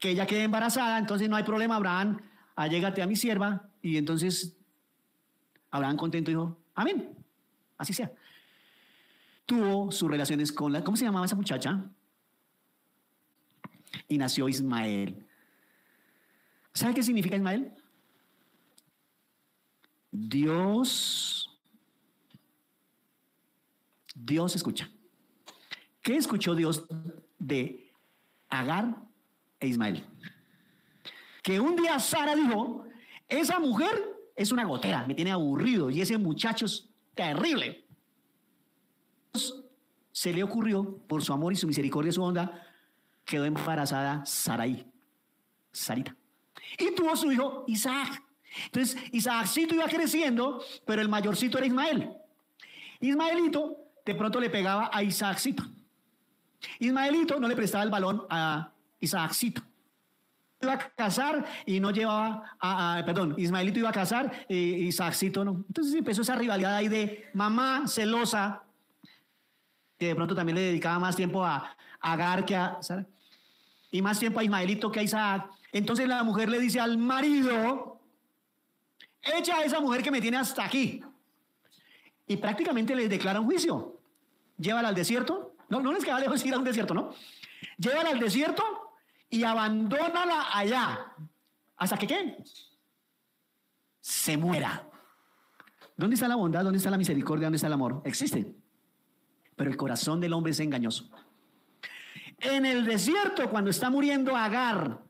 [0.00, 2.18] que ella quede embarazada, entonces no hay problema, Abraham,
[2.56, 4.55] allégate a mi sierva, y entonces
[5.70, 7.16] Abraham contento dijo, amén,
[7.78, 8.12] así sea.
[9.44, 11.84] Tuvo sus relaciones con la, ¿cómo se llamaba esa muchacha?
[14.08, 15.24] Y nació Ismael.
[16.72, 17.72] ¿Sabe qué significa Ismael?
[20.10, 21.58] Dios,
[24.14, 24.90] Dios escucha.
[26.02, 26.86] ¿Qué escuchó Dios
[27.38, 27.92] de
[28.48, 28.96] Agar
[29.60, 30.04] e Ismael?
[31.42, 32.84] Que un día Sara dijo,
[33.28, 37.86] esa mujer es una gotera, me tiene aburrido y ese muchacho es terrible.
[40.12, 42.62] Se le ocurrió, por su amor y su misericordia y su onda,
[43.24, 44.86] quedó embarazada Sarai,
[45.72, 46.14] Sarita.
[46.78, 48.22] Y tuvo su hijo Isaac.
[48.66, 52.10] Entonces, Isaacito iba creciendo, pero el mayorcito era Ismael.
[53.00, 55.64] Ismaelito de pronto le pegaba a Isaacito.
[56.78, 59.62] Ismaelito no le prestaba el balón a Isaacito.
[60.66, 65.64] Iba a casar y no llevaba a, perdón, Ismaelito iba a casar y Isaacito no.
[65.68, 68.64] Entonces empezó esa rivalidad ahí de mamá celosa,
[69.96, 72.78] que de pronto también le dedicaba más tiempo a, Agar que a
[73.90, 75.50] y más tiempo a Ismaelito que a Isaac.
[75.72, 78.00] Entonces la mujer le dice al marido,
[79.22, 81.02] echa a esa mujer que me tiene hasta aquí.
[82.26, 84.00] Y prácticamente les declara un juicio.
[84.58, 85.54] Llévala al desierto.
[85.68, 87.12] No, no les queda lejos ir a un desierto, ¿no?
[87.78, 88.85] Llévala al desierto
[89.30, 91.12] y abandónala allá.
[91.76, 92.36] ¿Hasta que qué?
[94.00, 94.88] Se muera.
[95.96, 96.62] ¿Dónde está la bondad?
[96.62, 97.46] ¿Dónde está la misericordia?
[97.46, 98.02] ¿Dónde está el amor?
[98.04, 98.54] Existe.
[99.56, 101.10] Pero el corazón del hombre es engañoso.
[102.38, 105.02] En el desierto, cuando está muriendo Agar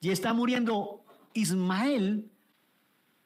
[0.00, 2.28] y está muriendo Ismael,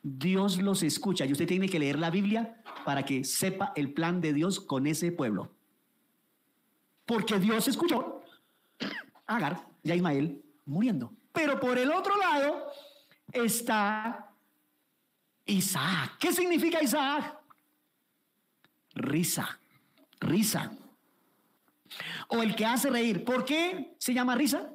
[0.03, 4.20] Dios los escucha y usted tiene que leer la Biblia para que sepa el plan
[4.20, 5.51] de Dios con ese pueblo.
[7.07, 8.22] Porque Dios escuchó
[9.27, 11.12] Agar y a Ismael muriendo.
[11.33, 12.70] Pero por el otro lado
[13.33, 14.31] está
[15.46, 16.16] Isaac.
[16.18, 17.38] ¿Qué significa Isaac?
[18.94, 19.59] Risa,
[20.20, 20.72] risa.
[22.29, 23.24] O el que hace reír.
[23.24, 24.70] ¿Por qué se llama risa?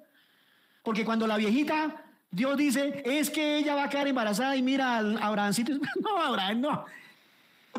[0.84, 4.98] Porque cuando la viejita Dios dice, es que ella va a quedar embarazada y mira
[4.98, 5.74] a Abrahamcito.
[6.02, 6.86] No, Abraham, no.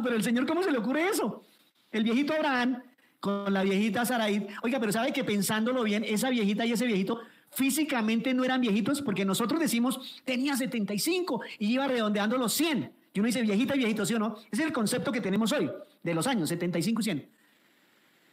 [0.01, 1.44] Pero el Señor, ¿cómo se le ocurre eso?
[1.90, 2.81] El viejito Abraham
[3.25, 4.47] con la viejita Sarai.
[4.63, 9.01] Oiga, pero sabe que pensándolo bien, esa viejita y ese viejito físicamente no eran viejitos
[9.01, 12.93] porque nosotros decimos, tenía 75 y iba redondeando los 100.
[13.15, 14.37] Y uno dice viejita y viejito, ¿sí o no?
[14.53, 15.71] Ese es el concepto que tenemos hoy,
[16.03, 17.31] de los años 75 y 100.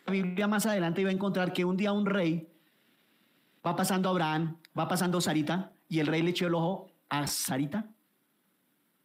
[0.08, 2.50] La Biblia más adelante iba a encontrar que un día un rey
[3.66, 7.88] va pasando Abraham, va pasando Sarita, y el rey le echó el ojo a Sarita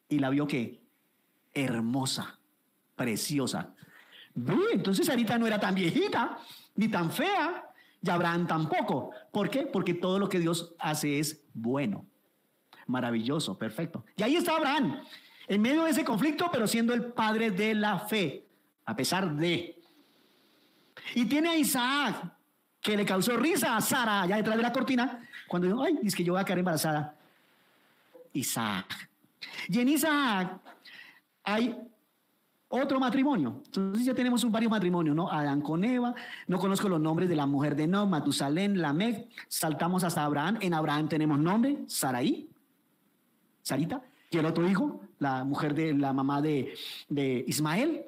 [0.09, 0.81] y la vio que
[1.55, 2.41] hermosa,
[2.97, 3.76] preciosa.
[4.73, 6.39] Entonces Sarita no era tan viejita
[6.75, 7.65] ni tan fea,
[8.03, 9.11] y Abraham tampoco.
[9.33, 9.63] ¿Por qué?
[9.63, 12.07] Porque todo lo que Dios hace es bueno,
[12.87, 14.05] maravilloso, perfecto.
[14.17, 15.01] Y ahí está Abraham,
[15.49, 18.47] en medio de ese conflicto, pero siendo el padre de la fe,
[18.85, 19.81] a pesar de.
[21.15, 22.37] Y tiene a Isaac,
[22.81, 26.15] que le causó risa a Sara allá detrás de la cortina cuando dijo, ay, es
[26.15, 27.17] que yo voy a quedar embarazada.
[28.33, 29.11] Isaac.
[29.69, 30.61] Y en Isaac
[31.43, 31.77] hay
[32.69, 33.63] otro matrimonio.
[33.67, 35.31] Entonces ya tenemos un varios matrimonios, ¿no?
[35.31, 36.15] Adán con Eva,
[36.47, 40.59] no conozco los nombres de la mujer de No, Matusalén, Lamec, saltamos hasta Abraham.
[40.61, 42.49] En Abraham tenemos nombre, Saraí,
[43.63, 46.75] Sarita, y el otro hijo, la mujer de la mamá de,
[47.09, 48.05] de Ismael.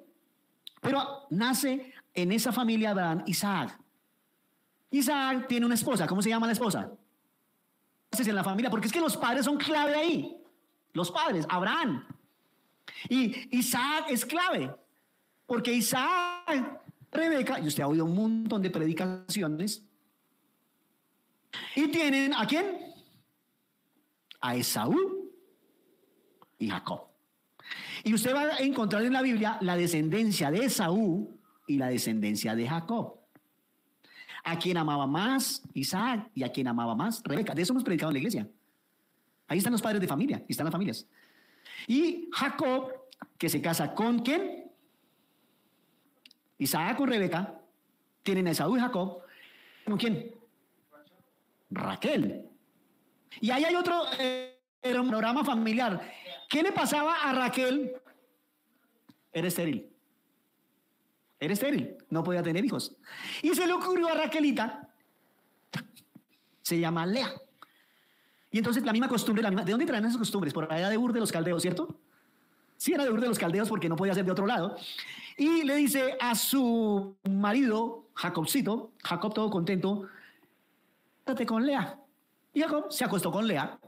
[0.80, 3.78] Pero nace en esa familia Abraham Isaac.
[4.90, 6.90] Isaac tiene una esposa, ¿cómo se llama la esposa?
[8.10, 10.36] En la familia, porque es que los padres son clave ahí.
[10.92, 12.04] Los padres, Abraham,
[13.08, 14.74] y Isaac es clave,
[15.46, 19.82] porque Isaac, Rebeca, y usted ha oído un montón de predicaciones,
[21.74, 22.78] y tienen a quién?
[24.40, 25.30] A Esaú
[26.58, 27.02] y Jacob.
[28.04, 32.54] Y usted va a encontrar en la Biblia la descendencia de Esaú y la descendencia
[32.54, 33.18] de Jacob.
[34.44, 37.54] A quien amaba más Isaac y a quien amaba más Rebeca.
[37.54, 38.48] De eso hemos predicado en la iglesia.
[39.46, 41.06] Ahí están los padres de familia, y están las familias.
[41.86, 42.92] Y Jacob,
[43.36, 44.70] que se casa con quién?
[46.58, 47.60] Isaac con Rebeca,
[48.22, 49.22] tienen a Esaú y Jacob.
[49.84, 50.34] ¿Con quién?
[51.70, 52.48] Raquel.
[53.40, 56.00] Y ahí hay otro eh, programa familiar.
[56.48, 57.94] ¿Qué le pasaba a Raquel?
[59.32, 59.92] Era estéril.
[61.40, 62.96] Era estéril, no podía tener hijos.
[63.42, 64.88] Y se le ocurrió a Raquelita,
[66.62, 67.32] se llama Lea.
[68.58, 70.52] Entonces la misma costumbre, ¿de dónde traen esas costumbres?
[70.52, 71.96] Por allá de Ur de los Caldeos, ¿cierto?
[72.76, 74.76] Sí, era de Ur de los Caldeos porque no podía ser de otro lado.
[75.36, 80.08] Y le dice a su marido, Jacobcito, Jacob todo contento,
[81.24, 82.00] date con Lea.
[82.52, 83.78] Y Jacob se acostó con Lea.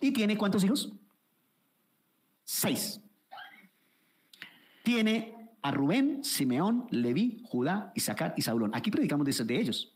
[0.00, 0.92] ¿Y tiene cuántos hijos?
[2.44, 3.00] Seis.
[4.82, 8.72] Tiene a Rubén, Simeón, Leví, Judá, Isaacar y Saulón.
[8.74, 9.94] Aquí predicamos de, de ellos.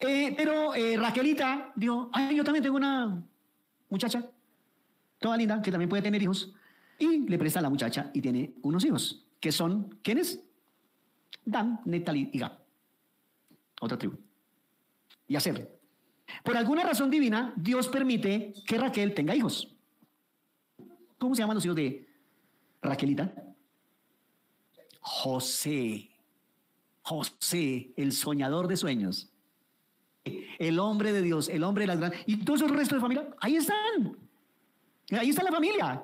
[0.00, 3.22] Eh, pero eh, Raquelita dijo, ay, yo también tengo una
[3.88, 4.28] muchacha,
[5.18, 6.52] toda linda, que también puede tener hijos.
[6.98, 10.42] Y le presta a la muchacha y tiene unos hijos, que son, ¿quiénes?
[11.44, 12.58] Dan, Netalí y Gab.
[13.80, 14.18] Otra tribu.
[15.28, 15.78] Y hacer.
[16.42, 19.74] Por alguna razón divina, Dios permite que Raquel tenga hijos.
[21.18, 22.08] ¿Cómo se llaman los hijos de
[22.82, 23.32] Raquelita?
[25.00, 26.10] José.
[27.02, 29.30] José, el soñador de sueños
[30.58, 32.20] el hombre de Dios, el hombre de las grandes.
[32.26, 34.16] Y todos el resto de familia, ahí están.
[35.12, 36.02] Ahí está la familia.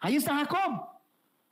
[0.00, 0.88] Ahí está Jacob.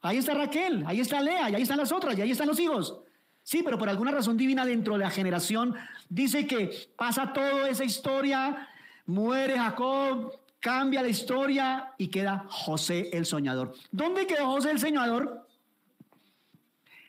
[0.03, 0.85] Ahí está Raquel.
[0.87, 1.51] Ahí está Lea.
[1.51, 2.17] Y ahí están las otras.
[2.19, 2.99] Y ahí están los hijos.
[3.43, 5.75] Sí, pero por alguna razón divina dentro de la generación
[6.09, 8.69] dice que pasa toda esa historia,
[9.05, 13.75] muere Jacob, cambia la historia y queda José el soñador.
[13.91, 15.47] ¿Dónde quedó José el soñador?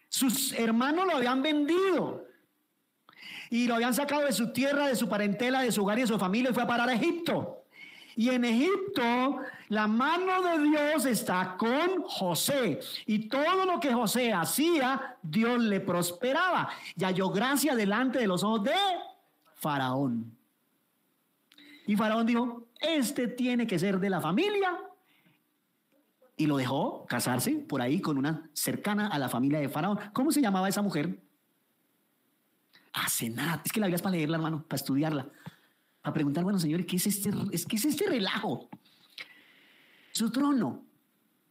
[0.09, 2.24] Sus hermanos lo habían vendido
[3.55, 6.07] y lo habían sacado de su tierra, de su parentela, de su hogar y de
[6.07, 7.63] su familia y fue a parar a Egipto.
[8.17, 9.39] Y en Egipto
[9.69, 12.81] la mano de Dios está con José.
[13.05, 16.67] Y todo lo que José hacía, Dios le prosperaba.
[16.97, 18.75] Y halló gracia delante de los ojos de
[19.53, 20.37] Faraón.
[21.87, 24.77] Y Faraón dijo, este tiene que ser de la familia.
[26.35, 29.97] Y lo dejó casarse por ahí con una cercana a la familia de Faraón.
[30.11, 31.24] ¿Cómo se llamaba esa mujer?
[32.95, 33.61] Hace nada.
[33.63, 35.27] Es que la Biblia es para leerla, hermano, para estudiarla.
[36.01, 38.69] Para preguntar, bueno, señor, ¿qué es este, es, ¿qué es este relajo?
[40.11, 40.85] Su trono,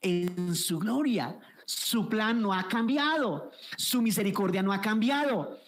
[0.01, 5.61] en su gloria, su plan no ha cambiado, su misericordia no ha cambiado.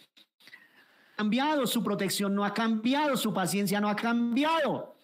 [1.17, 4.97] Cambiado, su protección no ha cambiado, su paciencia no ha cambiado.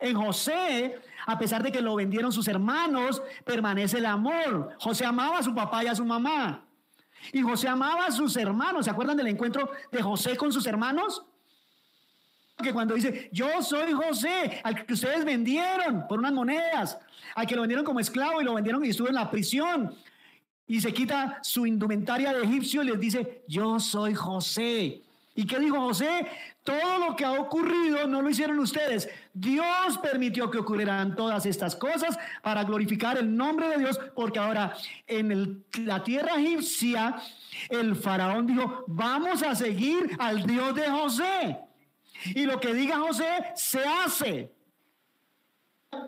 [0.00, 4.74] En José, a pesar de que lo vendieron sus hermanos, permanece el amor.
[4.80, 6.66] José amaba a su papá y a su mamá.
[7.30, 8.84] Y José amaba a sus hermanos.
[8.84, 11.22] ¿Se acuerdan del encuentro de José con sus hermanos?
[12.62, 16.98] Que cuando dice, yo soy José, al que ustedes vendieron por unas monedas,
[17.34, 19.94] al que lo vendieron como esclavo y lo vendieron y estuvo en la prisión.
[20.66, 25.02] Y se quita su indumentaria de egipcio y les dice, yo soy José.
[25.34, 26.26] ¿Y qué dijo José?
[26.62, 29.08] Todo lo que ha ocurrido no lo hicieron ustedes.
[29.32, 34.74] Dios permitió que ocurrieran todas estas cosas para glorificar el nombre de Dios, porque ahora
[35.06, 37.16] en la tierra egipcia
[37.70, 41.58] el faraón dijo, vamos a seguir al Dios de José.
[42.26, 44.52] Y lo que diga José se hace.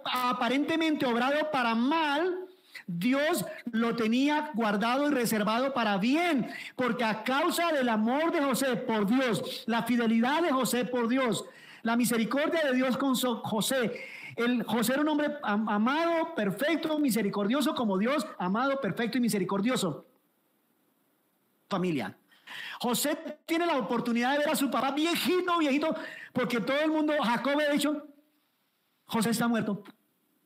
[0.04, 2.43] Aparentemente obrado para mal,
[2.86, 8.76] Dios lo tenía guardado y reservado para bien, porque a causa del amor de José
[8.76, 11.44] por Dios, la fidelidad de José por Dios,
[11.82, 14.04] la misericordia de Dios con José,
[14.36, 20.06] el José era un hombre amado, perfecto, misericordioso como Dios, amado, perfecto y misericordioso.
[21.68, 22.16] Familia,
[22.80, 23.16] José
[23.46, 25.94] tiene la oportunidad de ver a su papá viejito, viejito,
[26.32, 28.06] porque todo el mundo, Jacob ha dicho,
[29.06, 29.82] José está muerto.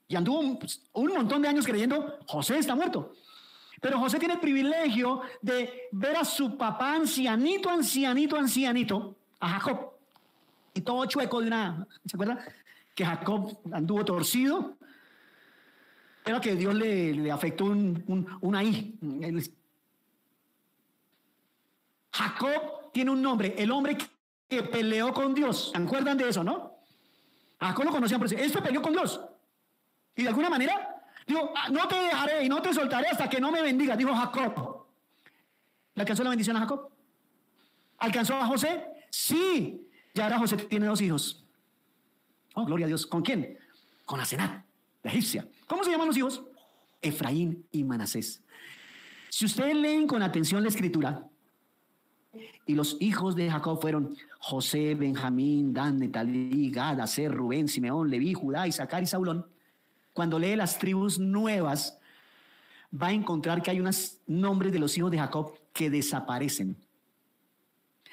[0.09, 0.59] Y anduvo un,
[0.95, 3.13] un montón de años creyendo, José está muerto.
[3.81, 9.93] Pero José tiene el privilegio de ver a su papá ancianito, ancianito, ancianito, a Jacob.
[10.75, 12.45] Y todo chueco de una, ¿se acuerda?
[12.95, 14.77] Que Jacob anduvo torcido.
[16.25, 18.99] Era que Dios le, le afectó un, un, una I.
[22.13, 23.97] Jacob tiene un nombre, el hombre
[24.49, 25.71] que peleó con Dios.
[25.73, 26.73] ¿Se acuerdan de eso, no?
[27.61, 28.37] Jacob lo conocían por eso.
[28.37, 29.21] Este peleó con Dios.
[30.19, 30.99] Y de alguna manera
[31.29, 34.15] Dijo, ah, no te dejaré y no te soltaré hasta que no me bendiga, dijo
[34.15, 34.87] Jacob.
[35.95, 36.89] ¿Le alcanzó la bendición a Jacob?
[37.99, 38.83] ¿Alcanzó a José?
[39.11, 39.87] Sí.
[40.15, 41.45] Ya ahora José tiene dos hijos.
[42.55, 43.07] Oh, gloria a Dios.
[43.07, 43.59] ¿Con quién?
[44.07, 44.65] Con Asenat,
[45.03, 45.47] la egipcia.
[45.67, 46.43] ¿Cómo se llaman los hijos?
[47.03, 48.43] Efraín y Manasés.
[49.29, 51.27] Si ustedes leen con atención la escritura,
[52.65, 58.33] y los hijos de Jacob fueron José, Benjamín, Dan, Netalí, Gad, Aser, Rubén, Simeón, Leví,
[58.33, 59.47] Judá, Isaacar y Saulón
[60.19, 61.97] cuando lee las tribus nuevas,
[62.93, 66.77] va a encontrar que hay unos nombres de los hijos de Jacob que desaparecen.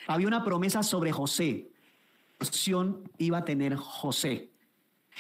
[0.06, 1.72] Había una promesa sobre José.
[2.40, 4.52] Opción iba a tener José.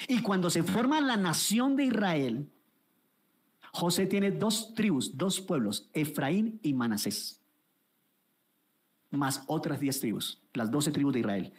[0.08, 2.52] Y cuando se forma la nación de Israel,
[3.74, 7.42] José tiene dos tribus, dos pueblos, Efraín y Manasés,
[9.10, 11.54] más otras diez tribus, las doce tribus de Israel.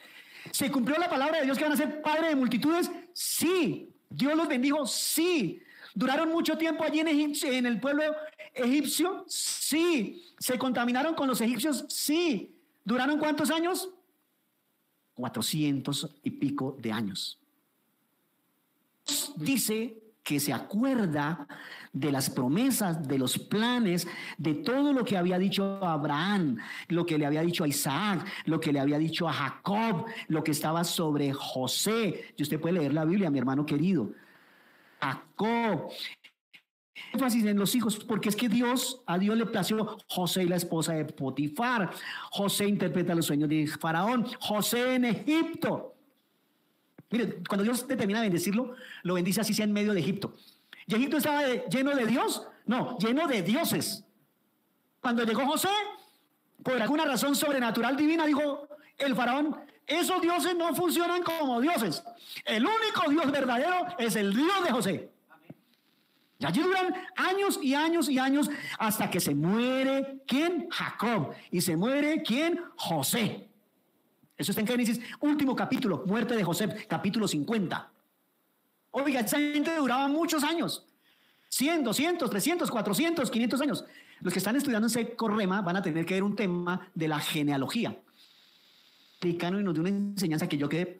[0.52, 2.88] ¿Se cumplió la palabra de Dios que van a ser padre de multitudes?
[3.12, 5.62] Sí, Dios los bendijo, sí.
[5.94, 8.02] ¿Duraron mucho tiempo allí en, el pueblo
[8.54, 9.24] egipcio?
[9.28, 10.22] Sí.
[10.38, 11.86] ¿Se contaminaron con los egipcios?
[11.88, 12.54] Sí.
[12.84, 13.90] ¿Duraron cuántos años?
[15.14, 17.38] Cuatrocientos y pico de años.
[19.36, 21.46] Dice que se acuerda
[21.92, 26.58] de las promesas, de los planes, de todo lo que había dicho Abraham,
[26.88, 30.42] lo que le había dicho a Isaac, lo que le había dicho a Jacob, lo
[30.42, 32.34] que estaba sobre José.
[32.36, 34.10] Y usted puede leer la Biblia, mi hermano querido.
[35.00, 35.90] Jacob.
[37.12, 40.56] Énfasis en los hijos, porque es que Dios, a Dios le plació José y la
[40.56, 41.92] esposa de Potifar.
[42.32, 44.26] José interpreta los sueños de Faraón.
[44.40, 45.95] José en Egipto.
[47.10, 50.34] Mire, cuando Dios determina bendecirlo, lo bendice así sea en medio de Egipto.
[50.86, 52.46] ¿Y Egipto estaba lleno de Dios?
[52.66, 54.04] No, lleno de dioses.
[55.00, 55.68] Cuando llegó José,
[56.62, 62.02] por alguna razón sobrenatural divina, dijo el faraón, esos dioses no funcionan como dioses.
[62.44, 65.10] El único Dios verdadero es el Dios de José.
[66.38, 70.68] Y allí duran años y años y años hasta que se muere quién?
[70.70, 71.34] Jacob.
[71.50, 72.60] Y se muere quién?
[72.76, 73.45] José.
[74.36, 77.90] Eso está en Génesis, último capítulo, muerte de José, capítulo 50.
[78.90, 80.86] Oiga, esa gente duraba muchos años.
[81.48, 83.84] 100, 200, 300, 400, 500 años.
[84.20, 87.18] Los que están estudiando en Secorrema van a tener que ver un tema de la
[87.18, 87.98] genealogía.
[89.12, 90.96] Explicando y nos dio una enseñanza que yo quedé...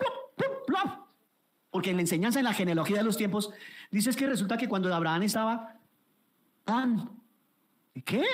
[1.70, 3.50] Porque en la enseñanza en la genealogía de los tiempos,
[3.90, 5.74] dice que resulta que cuando Abraham estaba...
[8.04, 8.24] ¿Qué?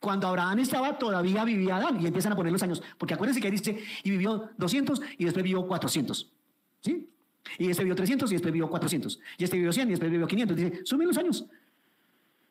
[0.00, 2.82] Cuando Abraham estaba, todavía vivía Adán y empiezan a poner los años.
[2.96, 6.30] Porque acuérdense que dice, y vivió 200 y después vivió 400.
[6.80, 7.06] ¿Sí?
[7.58, 9.20] Y este vivió 300 y después vivió 400.
[9.36, 10.56] Y este vivió 100 y después vivió 500.
[10.56, 11.44] Dice, sumen los años.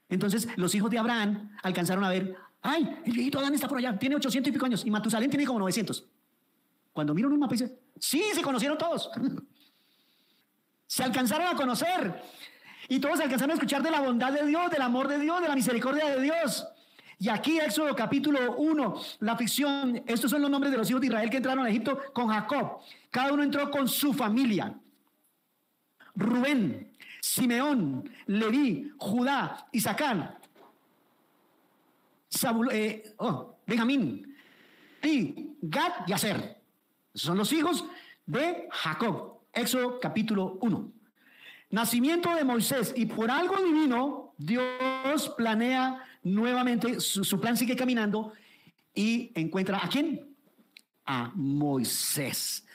[0.10, 3.98] Entonces, los hijos de Abraham alcanzaron a ver, ay, el viejito Adán está por allá,
[3.98, 4.86] tiene 800 y pico años.
[4.86, 6.06] Y Matusalén tiene como 900.
[6.94, 9.10] Cuando miran un mapa dice, sí, se conocieron todos.
[10.86, 12.22] se alcanzaron a conocer.
[12.88, 15.48] Y todos alcanzaron a escuchar de la bondad de Dios, del amor de Dios, de
[15.48, 16.68] la misericordia de Dios.
[17.22, 21.08] Y aquí Éxodo capítulo 1, la ficción, estos son los nombres de los hijos de
[21.08, 22.80] Israel que entraron a Egipto con Jacob.
[23.12, 24.74] Cada uno entró con su familia.
[26.16, 30.40] Rubén, Simeón, Leví, Judá, Isaacar,
[32.72, 34.36] eh, oh, Benjamín,
[35.04, 36.58] y Gad y Aser.
[37.14, 37.84] Son los hijos
[38.26, 39.40] de Jacob.
[39.52, 40.92] Éxodo capítulo 1.
[41.72, 42.94] Nacimiento de Moisés.
[42.96, 48.34] Y por algo divino, Dios planea nuevamente, su, plan sigue caminando
[48.94, 50.36] y encuentra a quién?
[51.06, 52.66] A Moisés.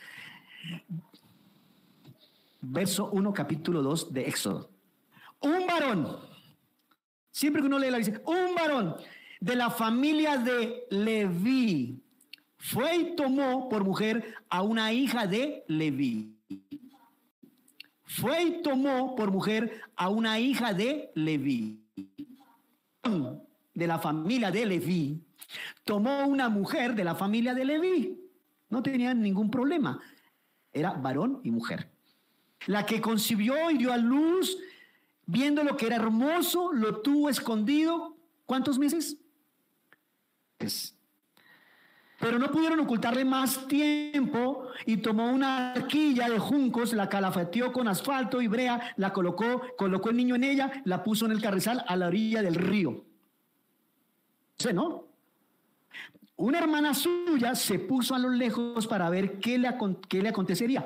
[2.61, 4.71] Verso 1, capítulo 2 de Éxodo.
[5.41, 6.19] Un varón,
[7.31, 8.97] siempre que uno lee la dice, un varón
[9.41, 12.03] de la familia de Leví
[12.57, 16.35] fue y tomó por mujer a una hija de Leví.
[18.05, 21.84] Fue y tomó por mujer a una hija de Leví
[23.75, 25.25] de la familia de Leví
[25.85, 28.21] tomó una mujer de la familia de Leví.
[28.71, 30.01] No tenían ningún problema.
[30.73, 31.91] Era varón y mujer.
[32.67, 34.59] La que concibió y dio a luz,
[35.27, 38.17] viendo lo que era hermoso, lo tuvo escondido.
[38.47, 39.19] ¿Cuántos meses?
[42.25, 47.87] Pero no pudieron ocultarle más tiempo y tomó una arquilla de juncos, la calafeteó con
[47.87, 51.85] asfalto y brea, la colocó, colocó el niño en ella, la puso en el carrizal
[51.87, 53.05] a la orilla del río.
[54.57, 55.05] ¿Sí, no?
[56.37, 59.73] Una hermana suya se puso a lo lejos para ver qué le,
[60.09, 60.85] qué le acontecería.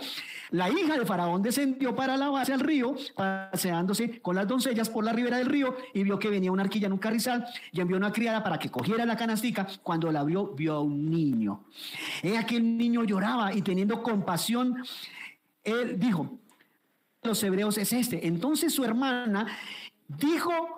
[0.51, 5.12] La hija de Faraón descendió para lavarse al río, paseándose con las doncellas por la
[5.14, 8.12] ribera del río y vio que venía una arquilla en un carrizal y envió una
[8.12, 9.66] criada para que cogiera la canastica.
[9.82, 11.64] Cuando la vio, vio a un niño.
[12.22, 14.84] He aquí el niño lloraba y teniendo compasión,
[15.64, 16.30] él dijo,
[17.22, 18.26] los hebreos es este.
[18.26, 19.46] Entonces su hermana
[20.09, 20.77] dijo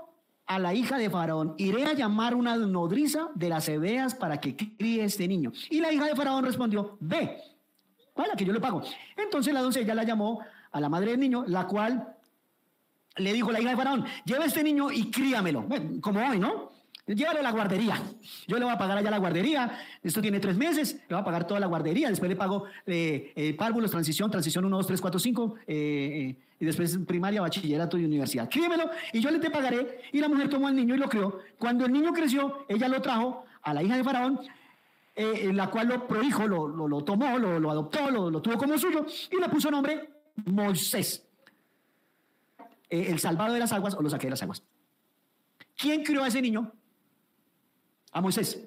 [0.51, 4.57] a la hija de Faraón, iré a llamar una nodriza de las hebeas para que
[4.57, 5.53] críe este niño.
[5.71, 7.39] Y la hija de Faraón respondió, ve,
[8.17, 8.83] para que yo le pago.
[9.17, 10.41] Entonces la doncella la llamó
[10.73, 12.17] a la madre del niño, la cual
[13.15, 15.69] le dijo la hija de Faraón, lleva este niño y críamelo,
[16.01, 16.70] como hoy, ¿no?
[17.15, 18.03] Llévalo a la guardería.
[18.47, 19.79] Yo le voy a pagar allá la guardería.
[20.03, 20.95] Esto tiene tres meses.
[21.09, 22.09] Le voy a pagar toda la guardería.
[22.09, 25.55] Después le pago eh, eh párvulos, transición, transición 1, 2, 3, 4, 5.
[25.67, 28.49] y después primaria, bachillerato y universidad.
[28.49, 30.03] Críemelo y yo le te pagaré.
[30.13, 31.41] Y la mujer tomó al niño y lo crió.
[31.59, 34.41] Cuando el niño creció, ella lo trajo a la hija de Faraón,
[35.15, 39.05] eh, la cual lo prohijo, lo, lo, tomó, lo, lo adoptó, lo, tuvo como suyo
[39.31, 40.09] y le puso nombre
[40.47, 41.27] Moisés.
[42.89, 44.63] Eh, el salvado de las aguas o lo saqué de las aguas.
[45.77, 46.73] ¿Quién crió a ese niño?
[48.13, 48.67] A Moisés.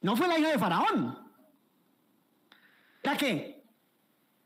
[0.00, 1.18] No fue la hija de Faraón.
[3.02, 3.62] ¿La qué?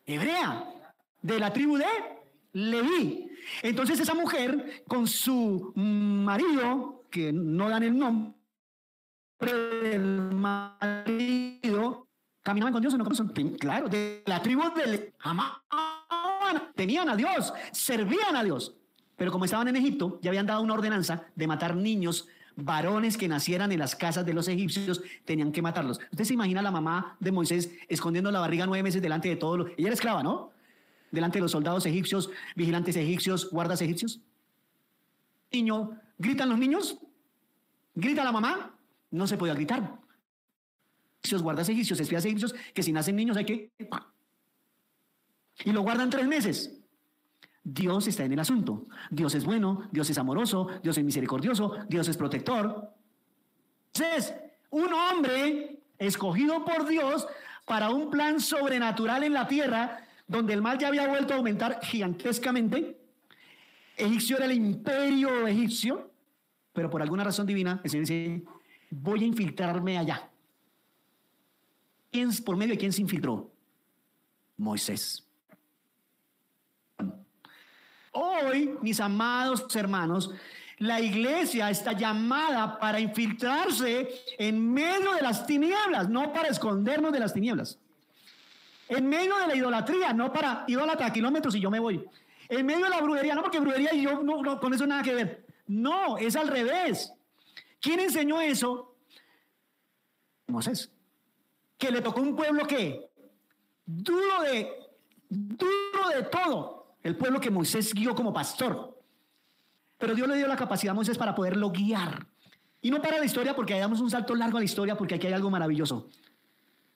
[0.06, 0.64] Hebrea,
[1.22, 1.86] de la tribu de
[2.52, 3.30] Leví.
[3.62, 8.34] Entonces esa mujer con su marido, que no dan el nombre
[9.82, 12.06] del marido,
[12.42, 13.04] caminaban con Dios no
[13.58, 18.76] Claro, de la tribu de amaban, tenían a Dios, servían a Dios.
[19.16, 23.28] Pero como estaban en Egipto, ya habían dado una ordenanza de matar niños varones que
[23.28, 25.98] nacieran en las casas de los egipcios tenían que matarlos.
[26.10, 29.58] Usted se imagina la mamá de Moisés escondiendo la barriga nueve meses delante de todos
[29.58, 29.68] los...
[29.76, 30.52] Ella era esclava, ¿no?
[31.10, 34.20] Delante de los soldados egipcios, vigilantes egipcios, guardas egipcios.
[35.52, 36.98] Niño, ¿gritan los niños?
[37.94, 38.74] ¿Grita la mamá?
[39.10, 39.98] No se podía gritar.
[41.22, 43.70] Esos guardas egipcios, espías egipcios, que si nacen niños hay que...
[45.64, 46.79] Y lo guardan tres meses.
[47.62, 48.86] Dios está en el asunto.
[49.10, 52.92] Dios es bueno, Dios es amoroso, Dios es misericordioso, Dios es protector.
[53.94, 54.34] Entonces,
[54.70, 57.26] un hombre escogido por Dios
[57.66, 61.80] para un plan sobrenatural en la tierra, donde el mal ya había vuelto a aumentar
[61.82, 62.98] gigantescamente.
[63.96, 66.10] Egipcio era el imperio egipcio,
[66.72, 68.42] pero por alguna razón divina, el Señor dice,
[68.90, 70.30] voy a infiltrarme allá.
[72.10, 73.52] ¿Quién, ¿Por medio de quién se infiltró?
[74.56, 75.29] Moisés.
[78.12, 80.30] Hoy, mis amados hermanos,
[80.78, 84.08] la iglesia está llamada para infiltrarse
[84.38, 87.78] en medio de las tinieblas, no para escondernos de las tinieblas.
[88.88, 92.04] En medio de la idolatría, no para idólatra a kilómetros y yo me voy.
[92.48, 95.14] En medio de la brujería, no porque brujería y yo no, con eso nada que
[95.14, 95.46] ver.
[95.68, 97.12] No, es al revés.
[97.80, 98.96] ¿Quién enseñó eso?
[100.48, 100.90] Moisés.
[101.78, 103.08] Que le tocó un pueblo que
[103.86, 104.68] duro de
[105.28, 108.98] duro de todo el pueblo que Moisés guió como pastor.
[109.98, 112.26] Pero Dios le dio la capacidad a Moisés para poderlo guiar.
[112.82, 115.26] Y no para la historia porque damos un salto largo a la historia porque aquí
[115.26, 116.08] hay algo maravilloso.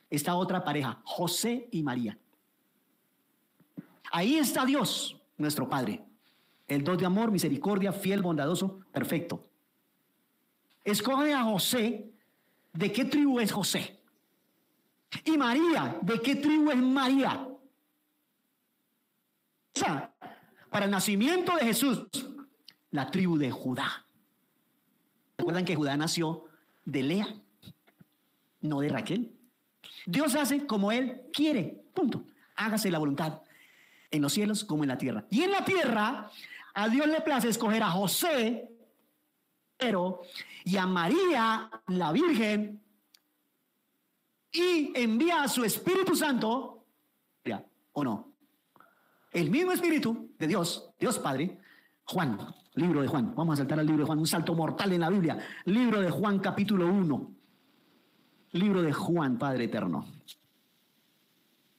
[0.08, 2.18] Esta otra pareja, José y María.
[4.10, 6.04] Ahí está Dios, nuestro Padre.
[6.68, 9.46] El dos de amor, misericordia, fiel, bondadoso, perfecto.
[10.82, 12.10] Escoge a José.
[12.72, 14.00] ¿De qué tribu es José?
[15.24, 17.48] Y María, ¿de qué tribu es María?
[20.70, 22.06] Para el nacimiento de Jesús,
[22.90, 24.06] la tribu de Judá.
[25.38, 26.44] ¿Recuerdan que Judá nació
[26.84, 27.28] de Lea,
[28.60, 29.32] no de Raquel?
[30.06, 32.24] Dios hace como Él quiere, punto.
[32.56, 33.42] Hágase la voluntad
[34.10, 35.26] en los cielos como en la tierra.
[35.30, 36.30] Y en la tierra,
[36.74, 38.68] a Dios le place escoger a José,
[39.76, 40.22] pero
[40.64, 42.80] y a María, la Virgen,
[44.52, 46.84] y envía a su Espíritu Santo,
[47.92, 48.33] ¿o no?
[49.34, 51.58] El mismo Espíritu de Dios, Dios Padre,
[52.04, 52.38] Juan,
[52.74, 53.34] libro de Juan.
[53.34, 55.36] Vamos a saltar al libro de Juan, un salto mortal en la Biblia.
[55.64, 57.32] Libro de Juan, capítulo 1.
[58.52, 60.06] Libro de Juan, Padre Eterno.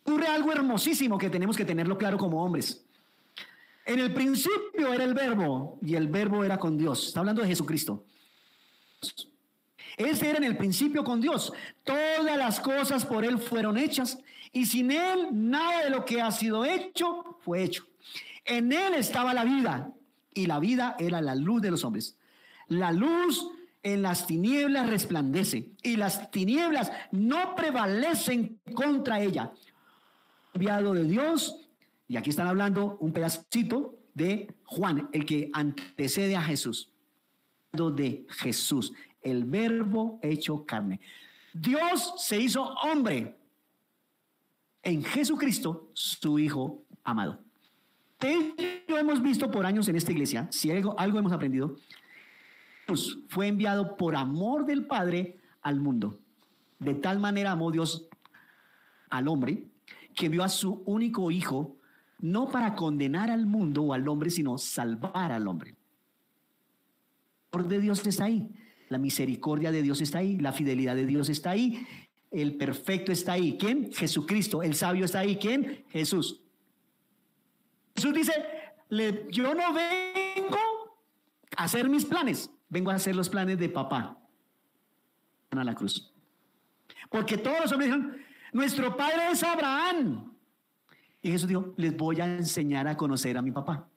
[0.03, 2.86] Ocurre algo hermosísimo que tenemos que tenerlo claro como hombres.
[3.86, 7.08] En el principio era el verbo y el verbo era con Dios.
[7.08, 8.03] Está hablando de Jesucristo.
[9.98, 11.54] Ese era en el principio con Dios.
[11.84, 14.20] Todas las cosas por Él fueron hechas
[14.52, 17.86] y sin Él nada de lo que ha sido hecho fue hecho.
[18.46, 19.91] En Él estaba la vida
[20.34, 22.18] y la vida era la luz de los hombres.
[22.68, 23.48] La luz
[23.84, 29.52] en las tinieblas resplandece y las tinieblas no prevalecen contra ella.
[30.54, 31.68] Enviado de Dios,
[32.08, 36.89] y aquí están hablando un pedacito de Juan, el que antecede a Jesús.
[37.74, 38.93] De Jesús,
[39.26, 41.01] el verbo hecho carne.
[41.53, 43.36] Dios se hizo hombre
[44.84, 47.39] en Jesucristo, su Hijo amado.
[48.88, 51.76] Lo hemos visto por años en esta iglesia, si algo, algo hemos aprendido,
[53.28, 56.19] fue enviado por amor del Padre al mundo.
[56.80, 58.07] De tal manera amó Dios
[59.09, 59.65] al hombre
[60.13, 61.76] que envió a su único hijo
[62.19, 65.76] no para condenar al mundo o al hombre, sino salvar al hombre.
[67.51, 68.49] El amor de Dios está ahí,
[68.89, 71.86] la misericordia de Dios está ahí, la fidelidad de Dios está ahí,
[72.31, 73.57] el perfecto está ahí.
[73.57, 73.91] ¿Quién?
[73.93, 74.61] Jesucristo.
[74.61, 75.38] El sabio está ahí.
[75.38, 75.86] ¿Quién?
[75.89, 76.41] Jesús.
[77.95, 78.33] Jesús dice,
[79.31, 80.57] yo no vengo
[81.55, 84.17] a hacer mis planes, vengo a hacer los planes de papá.
[85.51, 86.13] A la cruz.
[87.09, 88.17] Porque todos los hombres dijeron,
[88.51, 90.33] nuestro padre es Abraham.
[91.21, 93.88] Y Jesús dijo, les voy a enseñar a conocer a mi papá.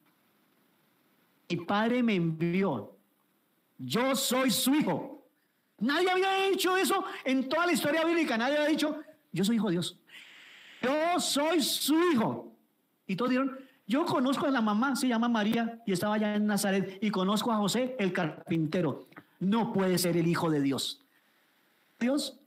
[1.51, 2.98] Mi padre me envió.
[3.79, 5.25] Yo soy su hijo.
[5.79, 8.37] Nadie había hecho eso en toda la historia bíblica.
[8.37, 9.01] Nadie había dicho,
[9.33, 9.99] yo soy hijo de Dios.
[10.83, 12.53] Yo soy su hijo.
[13.07, 16.47] Y todos dijeron, yo conozco a la mamá, se llama María y estaba allá en
[16.47, 16.99] Nazaret.
[17.01, 19.07] Y conozco a José, el carpintero.
[19.41, 21.05] No puede ser el hijo de Dios.
[21.99, 22.39] Dios,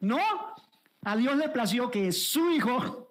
[0.00, 0.18] no.
[1.02, 3.08] A Dios le plació que su hijo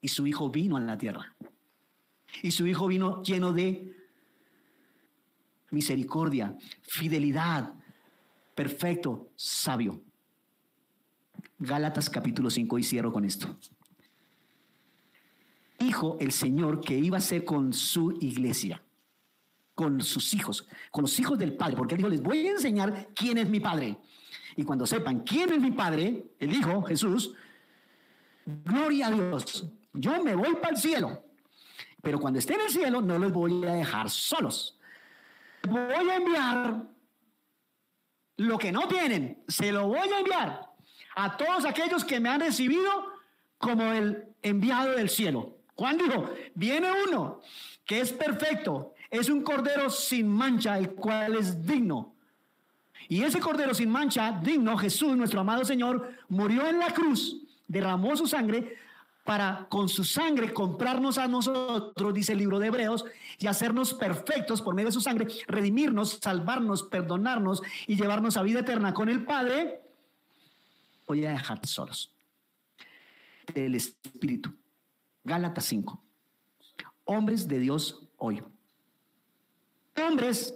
[0.00, 1.34] y su hijo vino a la tierra.
[2.42, 4.01] Y su hijo vino lleno de
[5.72, 7.74] misericordia, fidelidad,
[8.54, 10.00] perfecto, sabio.
[11.58, 13.58] Gálatas capítulo 5 y cierro con esto
[15.82, 18.82] dijo el Señor que iba a ser con su iglesia,
[19.74, 23.08] con sus hijos, con los hijos del Padre, porque él dijo, les voy a enseñar
[23.14, 23.98] quién es mi Padre.
[24.56, 27.34] Y cuando sepan quién es mi Padre, el Hijo, Jesús,
[28.44, 31.24] gloria a Dios, yo me voy para el cielo.
[32.02, 34.78] Pero cuando esté en el cielo, no los voy a dejar solos.
[35.68, 36.82] Voy a enviar
[38.36, 40.72] lo que no tienen, se lo voy a enviar
[41.14, 43.12] a todos aquellos que me han recibido
[43.58, 45.58] como el enviado del cielo.
[45.74, 47.40] Juan dijo, viene uno
[47.84, 52.14] que es perfecto, es un cordero sin mancha, el cual es digno.
[53.08, 57.36] Y ese cordero sin mancha, digno, Jesús, nuestro amado Señor, murió en la cruz,
[57.66, 58.76] derramó su sangre
[59.24, 63.04] para con su sangre comprarnos a nosotros, dice el libro de Hebreos,
[63.38, 68.60] y hacernos perfectos por medio de su sangre, redimirnos, salvarnos, perdonarnos y llevarnos a vida
[68.60, 69.80] eterna con el Padre.
[71.06, 72.12] Voy a dejar solos.
[73.54, 74.52] El Espíritu.
[75.24, 76.02] Gálatas 5.
[77.04, 78.42] Hombres de Dios hoy.
[79.96, 80.54] Hombres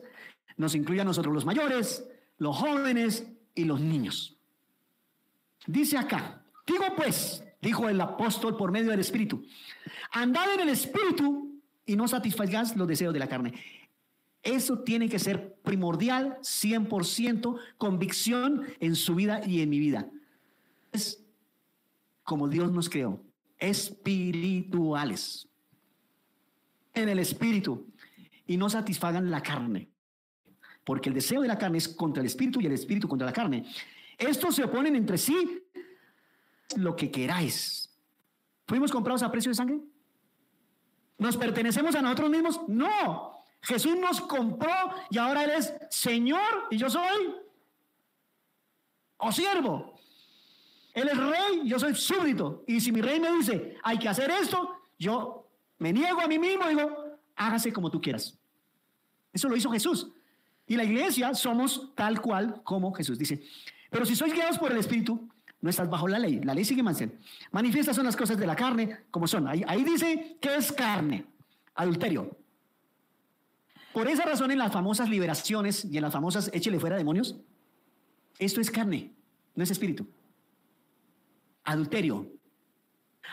[0.57, 2.05] nos incluye a nosotros los mayores,
[2.39, 4.37] los jóvenes y los niños.
[5.67, 9.45] Dice acá, digo pues, dijo el apóstol por medio del Espíritu,
[10.13, 13.55] andad en el Espíritu y no satisfagáis los deseos de la carne.
[14.43, 20.09] Eso tiene que ser primordial, 100% convicción en su vida y en mi vida.
[20.93, 21.25] Es
[22.23, 23.21] como Dios nos creó
[23.59, 25.49] espirituales.
[26.95, 27.91] En el espíritu.
[28.47, 29.89] Y no satisfagan la carne.
[30.85, 33.33] Porque el deseo de la carne es contra el espíritu y el espíritu contra la
[33.33, 33.67] carne.
[34.17, 35.66] Estos se oponen entre sí
[36.77, 37.91] lo que queráis.
[38.67, 39.81] ¿Fuimos comprados a precio de sangre?
[41.19, 42.61] ¿Nos pertenecemos a nosotros mismos?
[42.69, 43.45] No.
[43.63, 44.73] Jesús nos compró
[45.11, 47.35] y ahora Él es Señor y yo soy
[49.19, 49.99] o siervo.
[50.93, 52.65] Él es rey, yo soy súbdito.
[52.67, 55.49] Y si mi rey me dice, hay que hacer esto, yo
[55.79, 58.39] me niego a mí mismo y digo, hágase como tú quieras.
[59.33, 60.09] Eso lo hizo Jesús.
[60.67, 63.43] Y la iglesia somos tal cual como Jesús dice.
[63.91, 65.29] Pero si sois guiados por el Espíritu,
[65.61, 66.41] no estás bajo la ley.
[66.41, 67.03] La ley sigue más.
[67.51, 69.49] Manifiestas son las cosas de la carne como son.
[69.49, 71.27] Ahí, dice que es carne,
[71.75, 72.37] adulterio.
[73.93, 77.37] Por esa razón en las famosas liberaciones y en las famosas échele fuera demonios,
[78.39, 79.13] esto es carne,
[79.55, 80.07] no es espíritu
[81.67, 82.27] adulterio.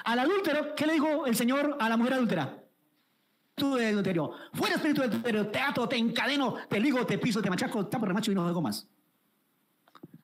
[0.04, 2.60] Al adúltero, ¿qué le dijo el Señor a la mujer adúltera?
[3.56, 7.50] Tú de adulterio, fuera espíritu adulterio, te ato, te encadeno, te ligo, te piso, te
[7.50, 8.88] machaco, tapo remacho y no hago más.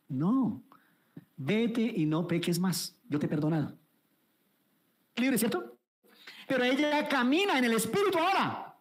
[0.08, 0.64] No,
[1.40, 3.76] vete y no peques más, yo te he perdonado.
[5.16, 5.78] Libre, ¿cierto?
[6.48, 8.76] Pero ella camina en el espíritu ahora.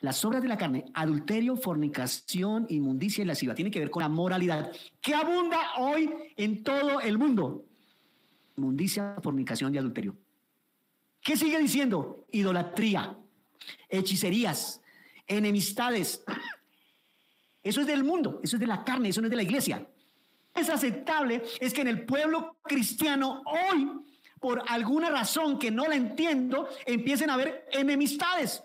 [0.00, 4.08] Las obras de la carne, adulterio, fornicación, inmundicia y lasciva, tiene que ver con la
[4.08, 7.64] moralidad que abunda hoy en todo el mundo.
[8.56, 10.16] Inmundicia, fornicación y adulterio.
[11.20, 12.26] ¿Qué sigue diciendo?
[12.30, 13.18] Idolatría,
[13.88, 14.80] hechicerías,
[15.26, 16.24] enemistades.
[17.62, 19.86] Eso es del mundo, eso es de la carne, eso no es de la iglesia.
[20.58, 23.88] Es aceptable es que en el pueblo cristiano hoy,
[24.40, 28.62] por alguna razón que no la entiendo, empiecen a haber enemistades.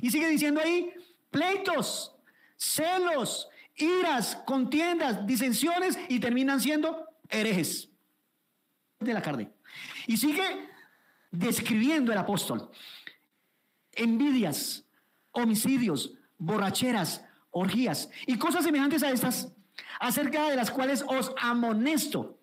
[0.00, 0.92] Y sigue diciendo ahí,
[1.30, 2.14] pleitos,
[2.56, 7.88] celos, iras, contiendas, disensiones y terminan siendo herejes
[9.00, 9.50] de la carne.
[10.06, 10.68] Y sigue
[11.30, 12.70] describiendo el apóstol
[13.96, 14.84] envidias,
[15.32, 19.52] homicidios, borracheras, orgías y cosas semejantes a estas,
[20.00, 22.38] acerca de las cuales os amonesto.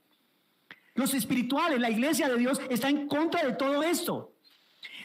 [0.95, 4.33] Los espirituales, la iglesia de Dios está en contra de todo esto.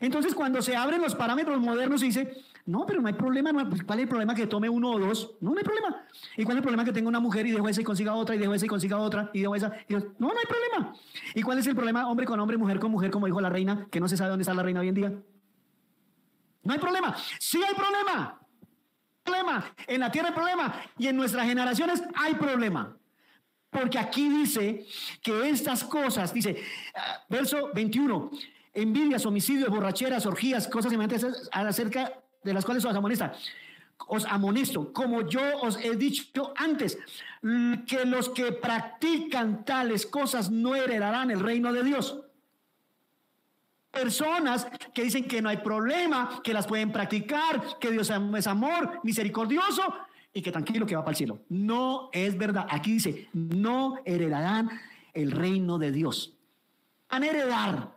[0.00, 3.68] Entonces, cuando se abren los parámetros modernos, se dice, no, pero no hay problema.
[3.68, 5.36] Pues, ¿Cuál es el problema que tome uno o dos?
[5.40, 6.04] No, no hay problema.
[6.36, 8.34] ¿Y cuál es el problema que tenga una mujer y dejo esa y consiga otra
[8.34, 9.72] y dejo esa y consiga otra y dejo esa?
[9.88, 10.94] no, no hay problema.
[11.34, 13.86] ¿Y cuál es el problema hombre con hombre, mujer con mujer, como dijo la reina,
[13.90, 15.12] que no se sabe dónde está la reina hoy en día?
[16.64, 17.16] No hay problema.
[17.38, 18.40] Sí hay problema.
[19.26, 19.74] Problema.
[19.86, 20.82] En la tierra hay problema.
[20.96, 22.96] Y en nuestras generaciones hay problema.
[23.68, 24.86] Porque aquí dice
[25.22, 26.62] que estas cosas, dice,
[26.94, 28.30] ah, verso 21,
[28.72, 32.12] envidias, homicidios, borracheras, orgías, cosas semejantes acerca
[32.42, 33.34] de las cuales os amonesta.
[34.08, 36.98] Os amonesto, como yo os he dicho antes,
[37.86, 42.20] que los que practican tales cosas no heredarán el reino de Dios.
[43.96, 49.00] Personas que dicen que no hay problema, que las pueden practicar, que Dios es amor,
[49.02, 49.82] misericordioso
[50.32, 51.38] y que tranquilo que va para el cielo.
[51.48, 52.66] No es verdad.
[52.68, 54.68] Aquí dice, no heredarán
[55.14, 56.34] el reino de Dios.
[57.10, 57.96] Van a heredar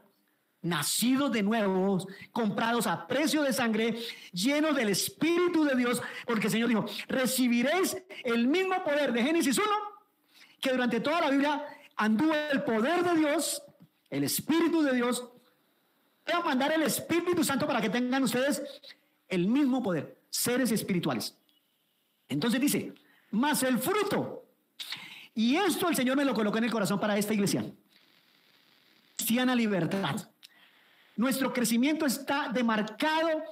[0.62, 4.00] nacidos de nuevo, comprados a precio de sangre,
[4.32, 9.58] llenos del Espíritu de Dios, porque el Señor dijo, recibiréis el mismo poder de Génesis
[9.58, 9.68] 1,
[10.62, 13.62] que durante toda la Biblia anduvo el poder de Dios,
[14.10, 15.26] el Espíritu de Dios.
[16.30, 18.62] Voy a mandar el Espíritu Santo para que tengan ustedes
[19.28, 21.36] el mismo poder, seres espirituales.
[22.28, 22.94] Entonces dice,
[23.32, 24.46] más el fruto.
[25.34, 27.66] Y esto el Señor me lo colocó en el corazón para esta iglesia.
[29.16, 30.30] Cristiana libertad.
[31.16, 33.44] Nuestro crecimiento está demarcado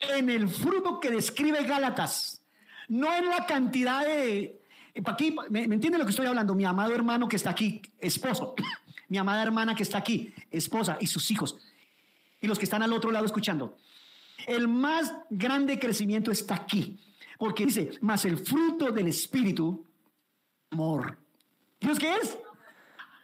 [0.00, 2.42] en el fruto que describe Gálatas,
[2.88, 4.60] no en la cantidad de...
[5.06, 6.54] Aquí, ¿me, ¿me entiende lo que estoy hablando?
[6.54, 8.54] Mi amado hermano que está aquí, esposo,
[9.08, 11.56] mi amada hermana que está aquí, esposa y sus hijos,
[12.40, 13.76] y los que están al otro lado escuchando.
[14.46, 16.98] El más grande crecimiento está aquí,
[17.38, 19.86] porque dice, más el fruto del Espíritu,
[20.70, 21.18] amor.
[21.78, 22.38] ¿Dios qué es?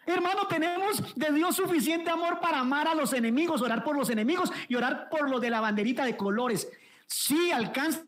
[0.07, 4.53] Hermano, tenemos de Dios suficiente amor para amar a los enemigos, orar por los enemigos
[4.69, 6.69] y orar por lo de la banderita de colores.
[7.07, 8.05] Sí, alcanza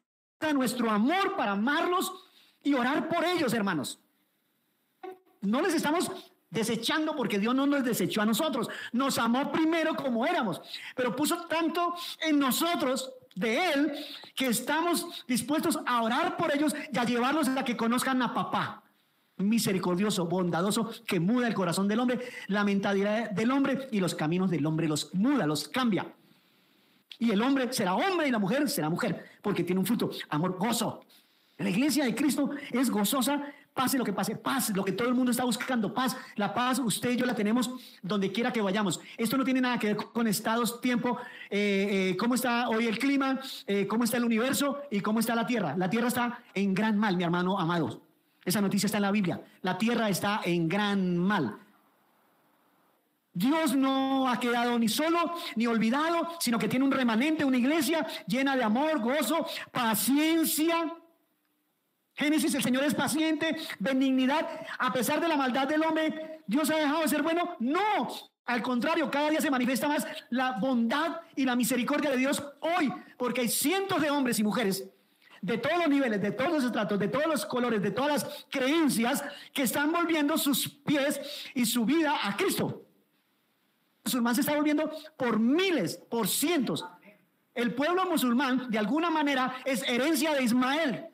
[0.54, 2.12] nuestro amor para amarlos
[2.62, 3.98] y orar por ellos, hermanos.
[5.40, 6.10] No les estamos
[6.50, 8.68] desechando porque Dios no nos desechó a nosotros.
[8.92, 10.60] Nos amó primero como éramos,
[10.94, 13.92] pero puso tanto en nosotros de Él
[14.34, 18.82] que estamos dispuestos a orar por ellos y a llevarlos a que conozcan a papá
[19.38, 24.50] misericordioso, bondadoso, que muda el corazón del hombre, la mentalidad del hombre y los caminos
[24.50, 26.12] del hombre los muda, los cambia.
[27.18, 30.56] Y el hombre será hombre y la mujer será mujer, porque tiene un fruto, amor,
[30.58, 31.04] gozo.
[31.56, 33.42] La iglesia de Cristo es gozosa,
[33.78, 36.16] pase lo que pase, paz, lo que todo el mundo está buscando, paz.
[36.34, 37.70] La paz, usted y yo la tenemos
[38.02, 38.98] donde quiera que vayamos.
[39.16, 41.16] Esto no tiene nada que ver con estados, tiempo,
[41.48, 45.36] eh, eh, cómo está hoy el clima, eh, cómo está el universo y cómo está
[45.36, 45.76] la tierra.
[45.76, 48.02] La tierra está en gran mal, mi hermano amado.
[48.44, 49.40] Esa noticia está en la Biblia.
[49.62, 51.56] La tierra está en gran mal.
[53.32, 58.04] Dios no ha quedado ni solo ni olvidado, sino que tiene un remanente, una iglesia
[58.26, 60.97] llena de amor, gozo, paciencia.
[62.18, 64.44] Génesis, el Señor es paciente, benignidad.
[64.80, 67.54] A pesar de la maldad del hombre, Dios ha dejado de ser bueno.
[67.60, 68.08] No,
[68.44, 72.92] al contrario, cada día se manifiesta más la bondad y la misericordia de Dios hoy,
[73.16, 74.84] porque hay cientos de hombres y mujeres
[75.40, 78.46] de todos los niveles, de todos los estratos, de todos los colores, de todas las
[78.50, 81.20] creencias que están volviendo sus pies
[81.54, 82.82] y su vida a Cristo.
[84.04, 86.84] Musulmán se está volviendo por miles, por cientos.
[87.54, 91.07] El pueblo musulmán, de alguna manera, es herencia de Ismael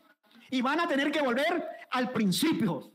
[0.54, 2.92] y van a tener que volver al principio.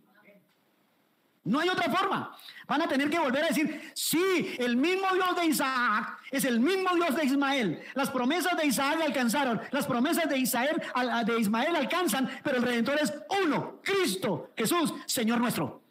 [1.43, 2.33] No hay otra forma.
[2.65, 6.61] Van a tener que volver a decir, sí, el mismo Dios de Isaac es el
[6.61, 7.83] mismo Dios de Ismael.
[7.95, 10.81] Las promesas de Isaac alcanzaron, las promesas de Ismael,
[11.25, 15.81] de Ismael alcanzan, pero el Redentor es uno, Cristo, Jesús, Señor nuestro.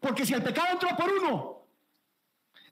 [0.00, 1.51] Porque si el pecado entró por uno,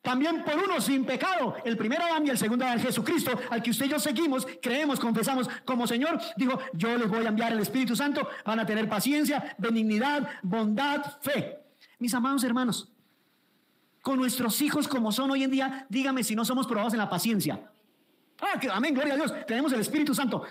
[0.03, 3.71] también por uno sin pecado, el primer Adán y el segundo Adán, Jesucristo, al que
[3.71, 7.61] usted y yo seguimos, creemos, confesamos como Señor, dijo, yo les voy a enviar el
[7.61, 11.59] Espíritu Santo, van a tener paciencia, benignidad, bondad, fe.
[11.99, 12.91] Mis amados hermanos,
[14.01, 17.11] con nuestros hijos como son hoy en día, dígame si no somos probados en la
[17.11, 17.71] paciencia.
[18.41, 19.35] Ah, que, amén, gloria a Dios.
[19.47, 20.45] Tenemos el Espíritu Santo.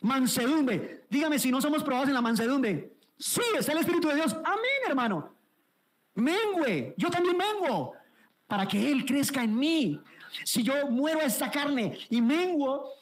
[0.00, 1.04] Mansedumbre.
[1.10, 2.92] Dígame si no somos probados en la mansedumbre.
[3.18, 4.32] Sí, está el Espíritu de Dios.
[4.32, 5.34] Amén, hermano.
[6.14, 6.94] Mengue.
[6.96, 7.97] Yo también mengo.
[8.48, 10.00] Para que Él crezca en mí.
[10.44, 12.92] Si yo muero a esta carne y menguo,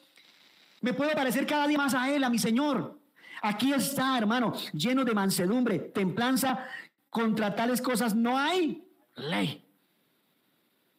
[0.83, 2.99] me puedo parecer cada día más a Él, a mi Señor.
[3.43, 6.67] Aquí está, hermano, lleno de mansedumbre, templanza.
[7.09, 8.85] Contra tales cosas no hay
[9.15, 9.65] ley.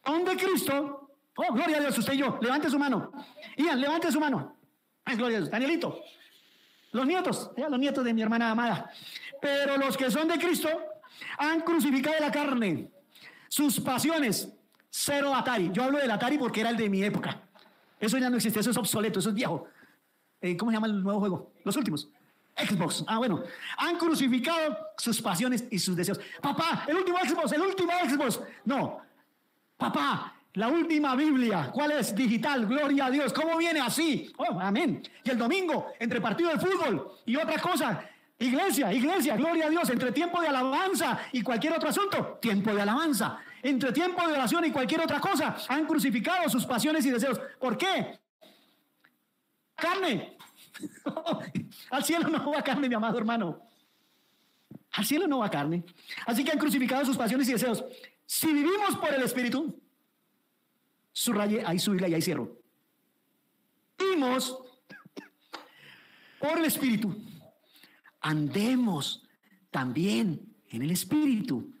[0.04, 1.10] ¿Dónde Cristo?
[1.36, 2.38] Oh, gloria a Dios, usted y yo.
[2.42, 3.12] Levante su mano.
[3.56, 4.56] Ian, levante su mano.
[5.04, 5.50] Ay, gloria a Dios.
[5.50, 6.02] Danielito.
[6.92, 8.90] Los nietos, los nietos de mi hermana amada.
[9.40, 10.68] Pero los que son de Cristo
[11.38, 12.90] han crucificado la carne,
[13.48, 14.52] sus pasiones.
[14.90, 15.70] Cero Atari.
[15.72, 17.40] Yo hablo del Atari porque era el de mi época.
[18.00, 19.66] Eso ya no existe, eso es obsoleto, eso es viejo.
[20.40, 21.52] Eh, ¿Cómo se llama el nuevo juego?
[21.64, 22.08] Los últimos.
[22.56, 23.04] Xbox.
[23.06, 23.42] Ah, bueno.
[23.78, 26.20] Han crucificado sus pasiones y sus deseos.
[26.40, 28.40] Papá, el último Xbox, el último Xbox.
[28.64, 29.00] No.
[29.76, 31.70] Papá, la última Biblia.
[31.72, 32.14] ¿Cuál es?
[32.14, 32.66] Digital.
[32.66, 33.32] Gloria a Dios.
[33.32, 34.32] ¿Cómo viene así?
[34.36, 35.02] Oh, amén.
[35.22, 38.04] Y el domingo, entre partido de fútbol y otra cosa.
[38.40, 42.82] Iglesia, iglesia, gloria a Dios, entre tiempo de alabanza y cualquier otro asunto, tiempo de
[42.82, 47.40] alabanza, entre tiempo de oración y cualquier otra cosa, han crucificado sus pasiones y deseos.
[47.58, 48.20] ¿Por qué?
[49.74, 50.36] Carne.
[51.90, 53.60] Al cielo no va carne, mi amado hermano.
[54.92, 55.84] Al cielo no va carne.
[56.24, 57.84] Así que han crucificado sus pasiones y deseos.
[58.24, 59.80] Si vivimos por el Espíritu,
[61.12, 62.56] subraye, ahí subirle y ahí cierro.
[63.98, 64.56] Vivimos
[66.38, 67.27] por el Espíritu.
[68.20, 69.24] Andemos
[69.70, 70.40] también
[70.70, 71.72] en el Espíritu.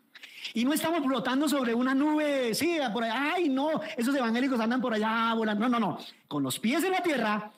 [0.54, 4.80] Y no estamos flotando sobre una nube, sí, por allá, ay, no, esos evangélicos andan
[4.80, 5.68] por allá volando.
[5.68, 5.98] No, no, no.
[6.26, 7.52] Con los pies en la tierra,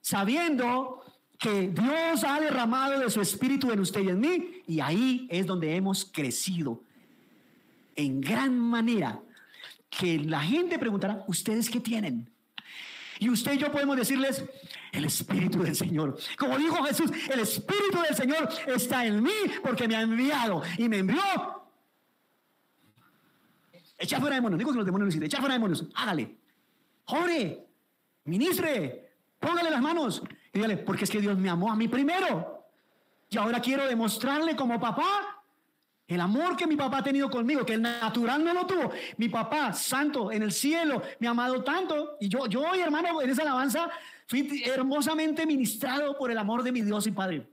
[0.00, 1.04] sabiendo
[1.38, 5.46] que Dios ha derramado de su espíritu en usted y en mí, y ahí es
[5.46, 6.82] donde hemos crecido
[7.94, 9.20] en gran manera.
[9.88, 12.28] Que la gente preguntará, ¿ustedes qué tienen?
[13.18, 14.44] Y usted y yo podemos decirles,
[14.92, 16.18] el Espíritu del Señor.
[16.38, 20.88] Como dijo Jesús, el Espíritu del Señor está en mí porque me ha enviado y
[20.88, 21.22] me envió.
[23.98, 26.36] Echa fuera demonios, digo que los demonios echa fuera demonios, hágale.
[27.06, 27.66] Ore,
[28.24, 29.06] ministre,
[29.38, 32.64] Póngale las manos y dígale, porque es que Dios me amó a mí primero.
[33.28, 35.35] Y ahora quiero demostrarle como papá
[36.08, 38.92] el amor que mi papá ha tenido conmigo, que el natural no lo tuvo.
[39.16, 42.16] Mi papá, santo, en el cielo, me ha amado tanto.
[42.20, 43.90] Y yo, yo hoy, hermano, en esa alabanza,
[44.28, 47.50] fui hermosamente ministrado por el amor de mi Dios y Padre.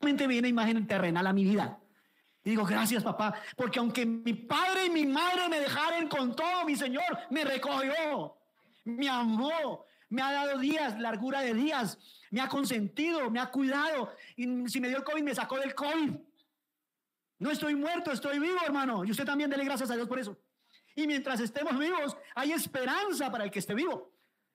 [0.00, 1.78] Realmente viene imagen terrenal a mi vida.
[2.42, 6.64] Y digo, gracias papá, porque aunque mi padre y mi madre me dejaron con todo,
[6.64, 8.38] mi Señor me recogió,
[8.84, 11.98] me amó, me ha dado días, largura de días,
[12.30, 14.10] me ha consentido, me ha cuidado.
[14.36, 16.12] Y si me dio el COVID, me sacó del COVID.
[17.40, 19.02] No estoy muerto, estoy vivo, hermano.
[19.04, 20.38] Y usted también dele gracias a Dios por eso.
[20.94, 24.12] Y mientras estemos vivos, hay esperanza para el que esté vivo.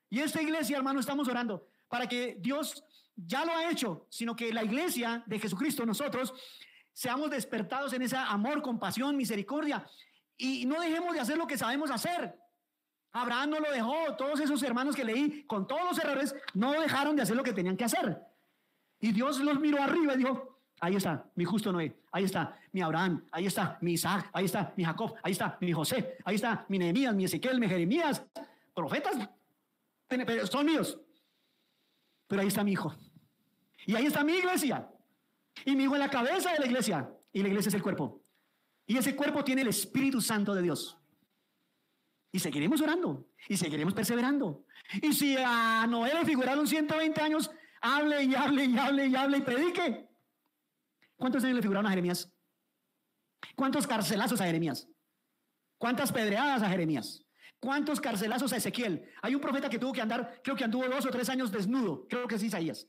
[0.10, 2.84] Y esta iglesia, hermano, estamos orando para que Dios
[3.16, 6.32] ya lo ha hecho, sino que la iglesia de Jesucristo, nosotros,
[6.94, 9.84] seamos despertados en ese amor, compasión, misericordia.
[10.38, 12.38] Y no dejemos de hacer lo que sabemos hacer.
[13.14, 14.16] Abraham no lo dejó.
[14.16, 17.54] Todos esos hermanos que leí, con todos los errores, no dejaron de hacer lo que
[17.54, 18.22] tenían que hacer.
[19.00, 20.55] Y Dios los miró arriba y dijo,
[20.86, 24.74] ahí está mi justo Noé, ahí está mi Abraham, ahí está mi Isaac, ahí está
[24.78, 28.24] mi Jacob, ahí está mi José, ahí está mi Nehemías, mi Ezequiel, mi Jeremías.
[28.74, 29.30] Profetas
[30.50, 31.00] son míos.
[32.28, 32.94] Pero ahí está mi hijo.
[33.86, 34.88] Y ahí está mi iglesia.
[35.64, 37.10] Y mi hijo es la cabeza de la iglesia.
[37.32, 38.22] Y la iglesia es el cuerpo.
[38.86, 40.98] Y ese cuerpo tiene el Espíritu Santo de Dios.
[42.32, 43.28] Y seguiremos orando.
[43.48, 44.66] Y seguiremos perseverando.
[45.02, 47.50] Y si a Noé le figuraron 120 años,
[47.82, 50.08] hable y hable y hable y hable y predique.
[51.18, 52.32] ¿Cuántos años le figuraron a Jeremías?
[53.56, 54.88] ¿Cuántos carcelazos a Jeremías?
[55.78, 57.24] ¿Cuántas pedreadas a Jeremías?
[57.60, 59.10] ¿Cuántos carcelazos a Ezequiel?
[59.22, 62.08] Hay un profeta que tuvo que andar, creo que anduvo dos o tres años desnudo.
[62.08, 62.88] Creo que es Isaías.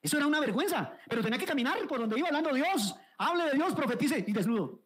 [0.00, 2.94] Eso era una vergüenza, pero tenía que caminar por donde iba hablando Dios.
[3.18, 4.82] Hable de Dios, profetice y desnudo.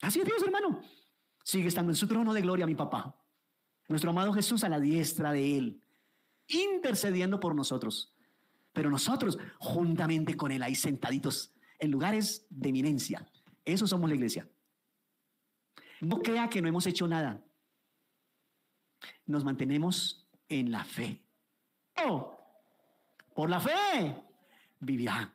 [0.00, 0.82] Así es Dios, hermano.
[1.44, 3.16] Sigue estando en su trono de gloria mi papá.
[3.88, 5.82] Nuestro amado Jesús a la diestra de Él,
[6.48, 8.12] intercediendo por nosotros.
[8.72, 13.26] Pero nosotros, juntamente con Él, ahí sentaditos en lugares de eminencia.
[13.64, 14.48] Eso somos la iglesia.
[16.00, 17.40] No crea que no hemos hecho nada.
[19.26, 21.22] Nos mantenemos en la fe.
[22.04, 22.36] Oh,
[23.34, 24.16] por la fe
[24.80, 25.32] vivirá.